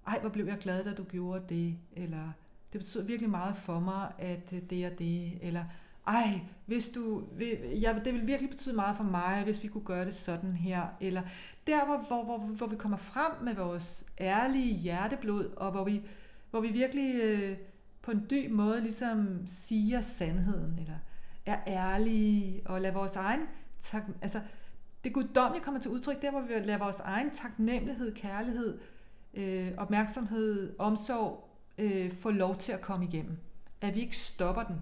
[0.07, 2.31] ej, hvor blev jeg glad, da du gjorde det, eller
[2.73, 5.63] det betyder virkelig meget for mig, at øh, det er det, eller
[6.07, 7.23] ej, hvis du,
[7.81, 10.83] ja, det vil virkelig betyde meget for mig, hvis vi kunne gøre det sådan her,
[11.01, 11.21] eller
[11.67, 16.01] der, hvor, hvor, hvor, hvor vi kommer frem med vores ærlige hjerteblod, og hvor vi,
[16.51, 17.57] hvor vi virkelig øh,
[18.01, 20.97] på en dyb måde ligesom siger sandheden, eller
[21.45, 23.41] er ærlige, og lader vores egen,
[23.79, 24.41] tak, altså
[25.05, 28.79] det guddommelige kommer til udtryk, der hvor vi lader vores egen taknemmelighed, kærlighed,
[29.33, 33.37] øh, opmærksomhed, omsorg øh, få lov til at komme igennem.
[33.81, 34.81] At vi ikke stopper den.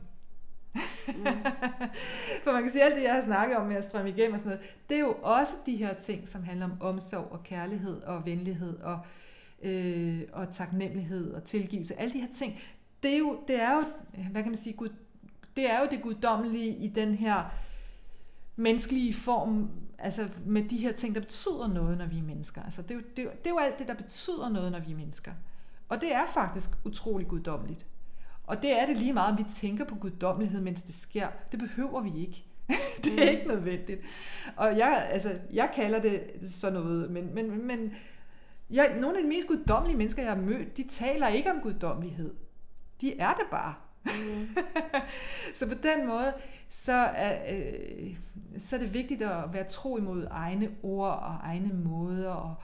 [2.43, 4.33] For man kan sige, at alt det, jeg har snakket om med at strømme igennem
[4.33, 7.43] og sådan noget, det er jo også de her ting, som handler om omsorg og
[7.43, 8.99] kærlighed og venlighed og,
[9.61, 11.99] øh, og taknemmelighed og tilgivelse.
[11.99, 12.59] Alle de her ting,
[13.03, 13.83] det er jo, det er jo
[14.31, 14.89] hvad kan man sige, Gud,
[15.55, 17.43] det er jo det guddommelige i den her
[18.55, 19.69] menneskelige form,
[20.03, 22.63] altså med de her ting, der betyder noget, når vi er mennesker.
[22.63, 24.71] Altså det, er jo, det, er jo, det er jo alt det, der betyder noget,
[24.71, 25.31] når vi er mennesker.
[25.89, 27.85] Og det er faktisk utrolig guddommeligt.
[28.43, 31.27] Og det er det lige meget, om vi tænker på guddommelighed, mens det sker.
[31.51, 32.45] Det behøver vi ikke.
[33.03, 34.01] det er ikke nødvendigt.
[34.55, 37.93] Og jeg, altså, jeg kalder det sådan noget, men, men, men
[38.69, 42.33] jeg, nogle af de mest guddommelige mennesker, jeg har mødt, de taler ikke om guddommelighed.
[43.01, 43.73] De er det bare.
[45.55, 46.33] så på den måde,
[46.69, 48.15] så er, øh,
[48.57, 52.29] så er det vigtigt at være tro imod egne ord og egne måder.
[52.29, 52.55] Og,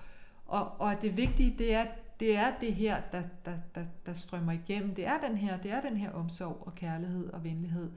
[0.46, 1.86] og, og det vigtige, det er,
[2.20, 4.96] det er det her, der, der, der, der strømmer igennem.
[4.96, 7.92] Det er den her, det er den her omsorg og kærlighed og venlighed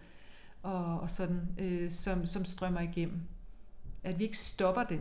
[0.63, 3.21] og, og sådan, øh, som, som strømmer igennem.
[4.03, 5.01] At vi ikke stopper den.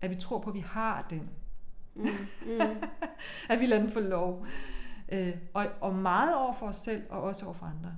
[0.00, 1.28] At vi tror på, at vi har den.
[1.94, 2.04] Mm,
[2.46, 2.60] mm.
[3.50, 4.46] at vi lader den få lov.
[5.12, 7.92] Øh, og, og meget over for os selv, og også over for andre.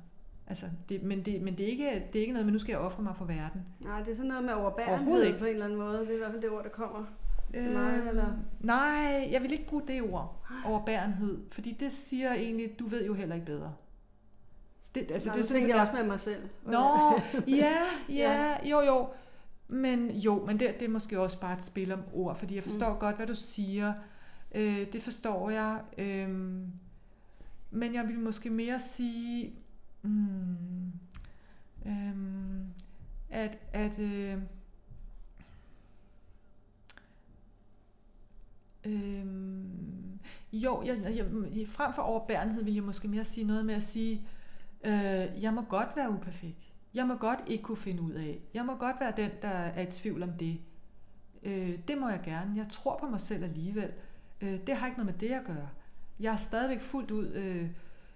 [0.46, 2.72] Altså, det, men det, men det, er ikke, det er ikke noget med, nu skal
[2.72, 3.62] jeg ofre mig for verden.
[3.80, 5.98] Nej, det er sådan noget med overbærenhed på en eller anden måde.
[5.98, 7.04] Det er i hvert fald det ord, der kommer.
[7.52, 8.26] Til mig, eller?
[8.60, 13.14] Nej, jeg vil ikke bruge det ord, overbærenhed, fordi det siger egentlig, du ved jo
[13.14, 13.72] heller ikke bedre.
[14.94, 16.48] Det, Altså, Nej, det er det tænker som jeg også med mig selv.
[16.66, 17.20] Nå,
[17.62, 17.76] ja,
[18.08, 19.08] ja, jo, jo.
[19.68, 22.62] Men jo, men det, det er måske også bare et spil om ord, fordi jeg
[22.62, 22.98] forstår mm.
[22.98, 23.92] godt, hvad du siger.
[24.54, 25.80] Øh, det forstår jeg.
[25.98, 26.66] Øhm,
[27.73, 29.53] men jeg vil måske mere sige,
[30.03, 30.93] mm,
[31.87, 32.66] øhm,
[33.31, 34.39] at, at øh,
[38.85, 39.27] øh,
[40.53, 44.27] jo, jeg, jeg, frem for overbærenhed vil jeg måske mere sige noget med at sige,
[44.85, 46.73] øh, jeg må godt være uperfekt.
[46.95, 48.41] Jeg må godt ikke kunne finde ud af.
[48.55, 50.61] Jeg må godt være den, der er i tvivl om det.
[51.43, 52.53] Øh, det må jeg gerne.
[52.57, 53.93] Jeg tror på mig selv alligevel.
[54.41, 55.68] Øh, det har ikke noget med det at gøre.
[56.20, 57.66] Jeg er stadigvæk fuldt ud øh,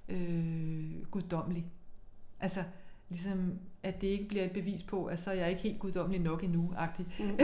[0.09, 1.67] øh, guddommelig.
[2.41, 2.63] Altså,
[3.09, 6.21] ligesom, at det ikke bliver et bevis på, at så er jeg ikke helt guddommelig
[6.21, 7.07] nok endnu, agtig.
[7.19, 7.39] Mm.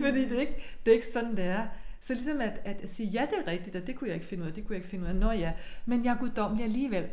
[0.04, 1.66] Fordi det er, ikke, det er ikke sådan, det er.
[2.00, 4.42] Så ligesom at, at sige, ja, det er rigtigt, og det kunne jeg ikke finde
[4.42, 5.16] ud af, det kunne jeg ikke finde ud af.
[5.16, 5.52] Nå ja,
[5.86, 7.06] men jeg er guddommelig alligevel.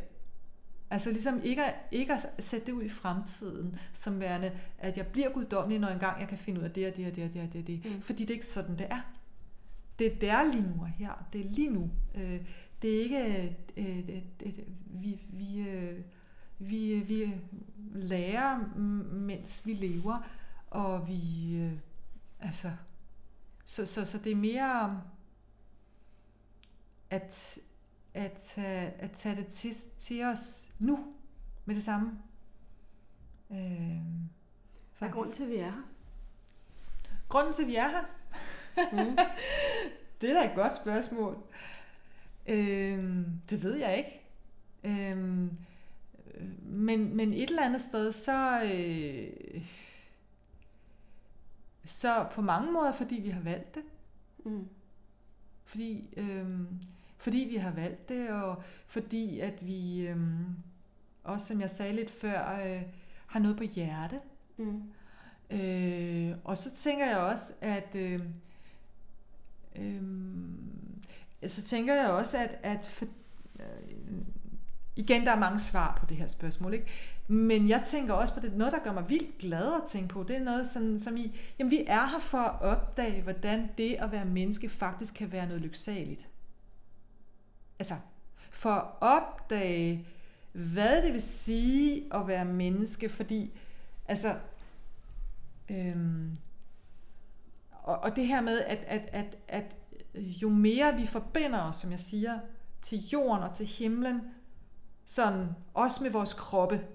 [0.90, 5.08] Altså ligesom ikke at, ikke at sætte det ud i fremtiden, som værende, at jeg
[5.08, 7.34] bliver guddommelig, når engang jeg kan finde ud af det og det og det og
[7.34, 7.62] det og det.
[7.62, 7.86] Og det.
[7.86, 8.02] Mm.
[8.02, 9.15] Fordi det er ikke sådan, det er.
[10.00, 11.28] Det er der lige nu og her.
[11.34, 11.92] Det er lige nu.
[12.16, 12.42] Øh,
[12.82, 13.58] det er ikke...
[13.78, 16.02] Øh, det, det, vi, vi, øh,
[16.60, 17.34] vi, vi
[17.94, 18.78] lærer,
[19.14, 20.30] mens vi lever,
[20.70, 21.56] og vi...
[21.58, 21.74] Øh,
[22.40, 22.72] altså...
[23.68, 25.02] Så, så, så det er mere
[27.10, 27.60] at
[28.16, 31.14] at, tage, at tage det til, til os nu
[31.66, 32.20] med det samme.
[33.52, 33.58] Øh,
[34.98, 35.82] Hvad er grunden til, at vi er her?
[37.30, 38.04] Grunden til, at vi er her?
[38.92, 39.18] Mm.
[40.22, 41.38] det er da et godt spørgsmål.
[42.48, 44.22] Øh, det ved jeg ikke.
[44.84, 45.18] Øh,
[46.64, 48.64] men, men et eller andet sted, så...
[48.64, 49.66] Øh,
[51.86, 53.84] så på mange måder, fordi vi har valgt det.
[54.46, 54.68] Mm.
[55.66, 56.48] Fordi øh,
[57.26, 60.18] fordi vi har valgt det, og fordi at vi, øh,
[61.24, 62.82] også som jeg sagde lidt før, øh,
[63.28, 64.20] har noget på hjerte.
[64.58, 64.84] Mm.
[65.50, 68.22] Øh, og så tænker jeg også, at øh,
[69.80, 71.04] Øhm,
[71.48, 73.06] så tænker jeg også, at, at for,
[73.60, 73.66] øh,
[74.96, 76.86] igen, der er mange svar på det her spørgsmål, ikke?
[77.28, 80.24] Men jeg tænker også på det, noget, der gør mig vildt glad at tænke på,
[80.24, 83.94] det er noget sådan, som i, jamen vi er her for at opdage, hvordan det
[83.94, 86.28] at være menneske faktisk kan være noget lyksaligt
[87.80, 87.96] altså,
[88.52, 90.08] for at opdage,
[90.52, 93.52] hvad det vil sige at være menneske, fordi,
[94.08, 94.36] altså,
[95.70, 96.38] øhm,
[97.86, 99.76] og, og det her med, at, at, at, at
[100.16, 102.40] jo mere vi forbinder os, som jeg siger,
[102.82, 104.22] til jorden og til himlen,
[105.06, 106.88] sådan også med vores kroppe.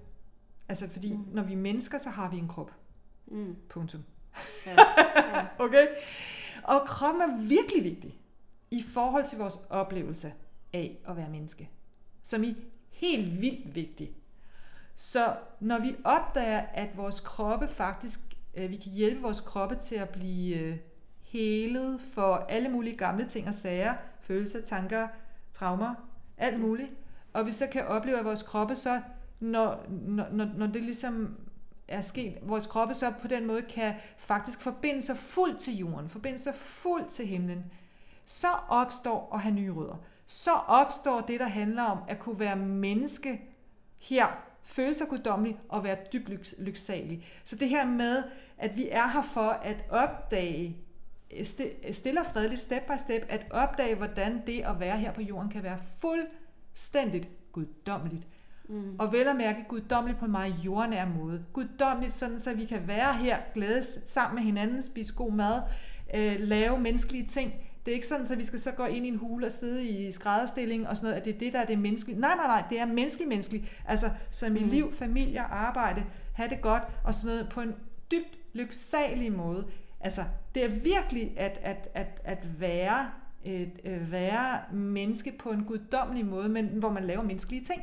[0.68, 1.26] Altså fordi mm.
[1.32, 2.72] når vi er mennesker, så har vi en krop.
[3.26, 3.56] Mm.
[3.68, 4.04] Punktum.
[4.66, 4.72] Ja,
[5.36, 5.46] ja.
[5.58, 5.86] okay?
[6.62, 8.20] Og kroppen er virkelig vigtig
[8.70, 10.32] i forhold til vores oplevelse
[10.72, 11.70] af at være menneske.
[12.22, 12.56] Som i
[12.90, 14.16] helt vildt vigtig.
[14.94, 18.20] Så når vi opdager, at vores kroppe faktisk,
[18.54, 20.76] Øh, vi kan hjælpe vores kroppe til at blive øh,
[21.22, 25.08] helet for alle mulige gamle ting og sager, følelser, tanker,
[25.52, 25.94] traumer,
[26.36, 26.90] alt muligt,
[27.32, 29.00] og vi så kan opleve, at vores kroppe så,
[29.40, 29.86] når,
[30.30, 31.36] når, når det ligesom
[31.88, 36.08] er sket, vores kroppe så på den måde kan faktisk forbinde sig fuldt til jorden,
[36.08, 37.64] forbinde sig fuldt til himlen,
[38.26, 39.96] så opstår at have nye rødder.
[40.26, 43.40] Så opstår det, der handler om at kunne være menneske
[43.98, 44.26] her,
[44.64, 47.26] føle sig guddommelig og være dybt lyks- lyksalig.
[47.44, 48.22] Så det her med,
[48.58, 50.76] at vi er her for at opdage,
[51.92, 55.50] stille og fredeligt, step by step, at opdage, hvordan det at være her på jorden
[55.50, 58.26] kan være fuldstændigt guddommeligt.
[58.68, 58.96] Mm.
[58.98, 61.44] Og vel at mærke guddommeligt på en meget jordnær måde.
[61.52, 65.62] Guddommeligt sådan, så vi kan være her, glædes sammen med hinanden, spise god mad,
[66.14, 67.54] øh, lave menneskelige ting,
[67.86, 69.84] det er ikke sådan, at vi skal så gå ind i en hule og sidde
[69.88, 72.20] i skrædderstilling og sådan noget, at det er det, der er det menneskelige.
[72.20, 73.64] Nej, nej, nej, det er menneskelig-menneskeligt.
[73.86, 74.68] Altså, som i mm.
[74.68, 77.74] liv, familie, arbejde, have det godt og sådan noget på en
[78.10, 79.66] dybt lyksalig måde.
[80.00, 80.24] Altså,
[80.54, 83.10] det er virkelig at, at, at, at være
[83.44, 87.82] et, at være menneske på en guddommelig måde, men hvor man laver menneskelige ting.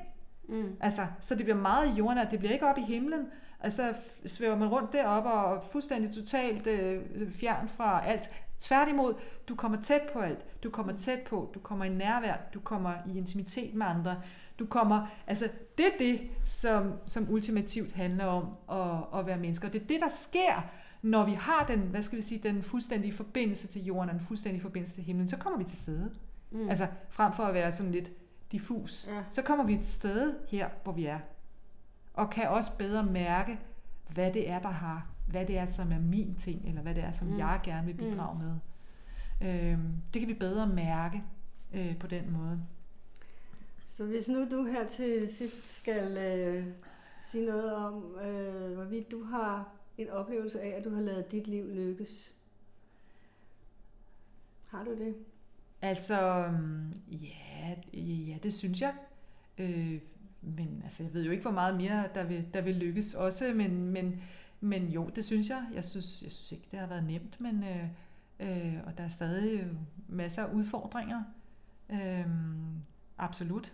[0.50, 0.76] Mm.
[0.80, 3.28] Altså, så det bliver meget jordnært, det bliver ikke op i himlen,
[3.60, 3.94] altså
[4.26, 8.32] svæver man rundt deroppe og fuldstændig totalt øh, fjern fra alt.
[8.60, 9.14] Tværtimod,
[9.50, 10.64] du kommer tæt på alt.
[10.64, 14.22] Du kommer tæt på, du kommer i nærvær, du kommer i intimitet med andre.
[14.60, 19.70] Du kommer, altså det er det, som, som ultimativt handler om at, at være mennesker.
[19.70, 20.66] Det er det, der sker,
[21.02, 24.26] når vi har den, hvad skal vi sige, den fuldstændige forbindelse til jorden og den
[24.26, 26.12] fuldstændige forbindelse til himlen, så kommer vi til stede.
[26.52, 26.70] Mm.
[26.70, 28.12] Altså frem for at være sådan lidt
[28.52, 29.24] diffus, ja.
[29.30, 31.20] så kommer vi til stede her, hvor vi er.
[32.14, 33.60] Og kan også bedre mærke,
[34.14, 37.04] hvad det er, der har hvad det er, som er min ting, eller hvad det
[37.04, 37.38] er, som mm.
[37.38, 38.46] jeg gerne vil bidrage mm.
[38.46, 38.56] med.
[39.42, 39.80] Øh,
[40.14, 41.24] det kan vi bedre mærke
[41.74, 42.62] øh, på den måde.
[43.88, 46.66] Så hvis nu du her til sidst skal øh,
[47.20, 51.48] sige noget om, øh, hvorvidt du har en oplevelse af, at du har lavet dit
[51.48, 52.36] liv lykkes.
[54.70, 55.16] Har du det?
[55.82, 56.18] Altså,
[57.08, 58.94] ja, ja det synes jeg.
[59.58, 60.00] Øh,
[60.42, 63.54] men altså, jeg ved jo ikke, hvor meget mere, der vil, der vil lykkes også,
[63.56, 64.22] men, men,
[64.60, 65.66] men jo, det synes jeg.
[65.74, 67.88] Jeg synes, jeg synes ikke, det har været nemt, men, øh,
[68.40, 69.68] øh, og der er stadig
[70.08, 71.24] masser af udfordringer.
[71.90, 72.26] Øh,
[73.18, 73.74] absolut.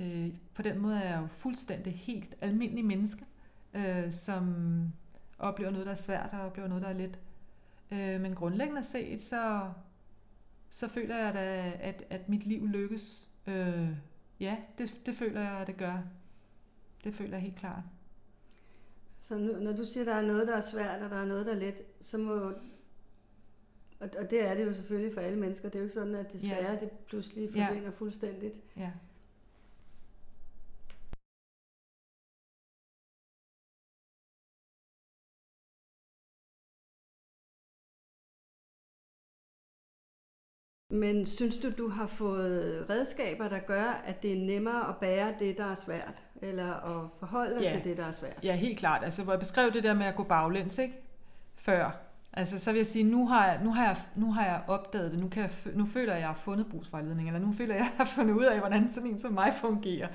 [0.00, 3.24] Øh, på den måde er jeg jo fuldstændig helt almindelig menneske,
[3.74, 4.54] øh, som
[5.38, 7.18] oplever noget, der er svært, og oplever noget, der er let.
[7.90, 9.70] Øh, men grundlæggende set, så,
[10.70, 13.28] så føler jeg da, at, at mit liv lykkes.
[13.46, 13.88] Øh,
[14.40, 16.02] ja, det, det føler jeg, at det gør.
[17.04, 17.82] Det føler jeg helt klart.
[19.26, 21.24] Så nu, når du siger, at der er noget, der er svært, og der er
[21.24, 22.34] noget, der er let, så må...
[24.00, 25.68] Og, og det er det jo selvfølgelig for alle mennesker.
[25.68, 26.80] Det er jo ikke sådan, at det svære, ja.
[26.80, 27.90] det pludselig forsvinder ja.
[27.90, 28.60] fuldstændigt.
[28.76, 28.92] Ja.
[40.90, 45.34] Men synes du, du har fået redskaber, der gør, at det er nemmere at bære
[45.38, 46.25] det, der er svært?
[46.42, 47.70] Eller at forholde dig ja.
[47.70, 48.38] til det, der er svært?
[48.42, 49.04] Ja, helt klart.
[49.04, 50.94] Altså, hvor jeg beskrev det der med at gå baglæns, ikke?
[51.56, 52.06] Før.
[52.32, 55.12] Altså, så vil jeg sige, nu har jeg, nu har jeg, nu har jeg opdaget
[55.12, 55.20] det.
[55.20, 57.28] Nu, kan jeg, nu føler jeg, at jeg har fundet brugsvejledning.
[57.28, 59.54] Eller nu føler jeg, at jeg har fundet ud af, hvordan sådan en som mig
[59.60, 60.08] fungerer.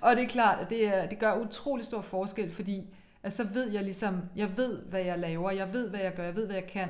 [0.00, 3.48] Og det er klart, at det, er, det gør utrolig stor forskel, fordi altså, så
[3.52, 5.50] ved jeg ligesom, jeg ved, hvad jeg laver.
[5.50, 6.24] Jeg ved, hvad jeg gør.
[6.24, 6.88] Jeg ved, hvad jeg kan.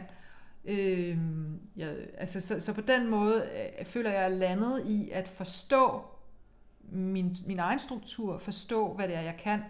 [0.65, 1.19] Øh,
[1.77, 3.45] jeg, altså, så, så på den måde
[3.79, 6.03] øh, føler jeg landet i at forstå
[6.91, 9.61] min, min egen struktur, forstå, hvad det er, jeg kan,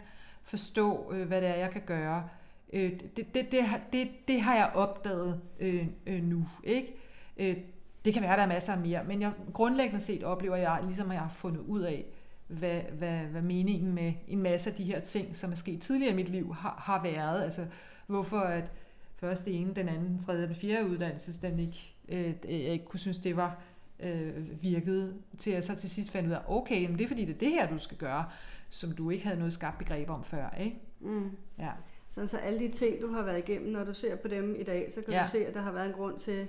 [0.43, 2.29] forstå, øh, hvad det er, jeg kan gøre.
[2.73, 6.49] Øh, det, det, det, det, det har jeg opdaget øh, øh, nu.
[6.65, 6.97] ikke?
[7.37, 7.57] Øh,
[8.05, 11.13] det kan være, der er masser af mere, men jeg, grundlæggende set oplever jeg, ligesom
[11.13, 12.05] jeg har fundet ud af,
[12.47, 16.13] hvad, hvad, hvad meningen med en masse af de her ting, som er sket tidligere
[16.13, 17.43] i mit liv, har, har været.
[17.43, 17.67] Altså,
[18.07, 18.73] hvorfor at
[19.17, 22.85] først det ene, den anden, den tredje, den fjerde uddannelse, den ikke, øh, jeg ikke
[22.85, 23.63] kunne synes, det var
[24.01, 27.25] øh, virkede, til at så til sidst fandt ud af, okay, men det er fordi,
[27.25, 28.25] det er det her, du skal gøre,
[28.69, 30.77] som du ikke havde noget skabt begreb om før, ikke?
[31.01, 31.31] Mm.
[31.59, 31.71] Ja.
[32.09, 34.63] Så, så alle de ting, du har været igennem, når du ser på dem i
[34.63, 35.23] dag, så kan ja.
[35.25, 36.47] du se, at der har været en grund til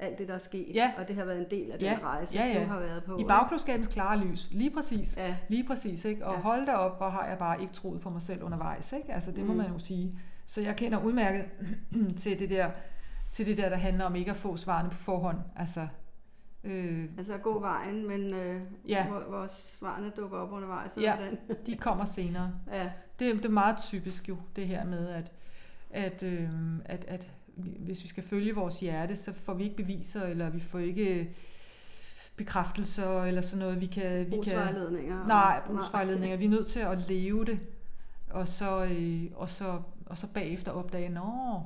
[0.00, 0.92] alt det, der er sket, ja.
[0.98, 1.90] og det har været en del af ja.
[1.90, 2.60] den rejse, ja, ja.
[2.60, 3.18] du har været på.
[3.18, 5.16] I bagklodskabens klare lys, lige præcis.
[5.16, 5.36] Ja.
[5.48, 6.26] Lige præcis, ikke?
[6.26, 6.40] Og Ja.
[6.40, 9.12] hold da op, hvor har jeg bare ikke troet på mig selv undervejs, ikke?
[9.12, 9.58] Altså, det må Mm.
[9.58, 10.18] man jo sige.
[10.46, 11.44] Så jeg kender udmærket
[12.20, 12.70] til det der,
[13.32, 15.38] til det der, der handler om ikke at få svarene på forhånd.
[15.56, 15.88] Altså,
[16.64, 19.06] øh, Altså at gå vejen, men øh, Ja.
[19.06, 20.96] hvor, hvor svarene dukker op undervejs.
[21.00, 21.16] Ja.
[21.16, 21.38] hvordan.
[21.66, 22.52] de kommer senere.
[22.72, 22.90] ja.
[23.18, 25.32] Det, det er meget typisk jo, det her med, at,
[25.90, 26.48] at, øh,
[26.84, 30.50] at, at vi- hvis vi skal følge vores hjerte, så får vi ikke beviser, eller
[30.50, 31.34] vi får ikke
[32.36, 33.80] bekræftelser, eller sådan noget.
[33.80, 34.54] Vi kan, vi kan,
[35.26, 36.36] nej, brugsvejledninger.
[36.36, 37.58] Vi er nødt til at leve det,
[38.30, 41.62] og så, øh, og så, og så bagefter opdage, nå,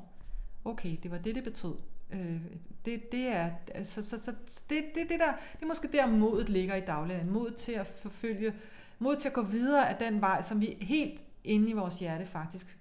[0.64, 1.74] okay, det var det, det betød.
[2.12, 2.40] Øh,
[2.84, 4.34] det, det er altså, så, så,
[4.70, 7.30] det, det, det, der, det er måske der modet ligger i dagligdagen.
[7.30, 8.54] Mod til at forfølge,
[8.98, 12.26] mod til at gå videre af den vej, som vi helt inde i vores hjerte
[12.26, 12.78] faktisk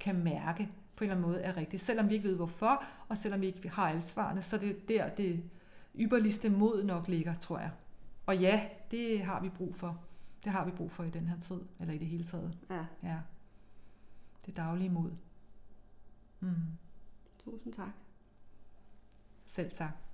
[0.00, 1.82] kan mærke på en eller anden måde er rigtigt.
[1.82, 4.74] Selvom vi ikke ved hvorfor, og selvom vi ikke har alle svarene, så det er
[4.88, 5.42] der det
[5.96, 7.70] ypperligste mod nok ligger, tror jeg.
[8.26, 10.00] Og ja, det har vi brug for.
[10.44, 12.58] Det har vi brug for i den her tid, eller i det hele taget.
[12.70, 13.16] Ja, Ja.
[14.46, 15.10] Det daglige mod.
[16.40, 16.54] Mm.
[17.44, 17.90] tusind tak.
[19.50, 20.09] Selv tak.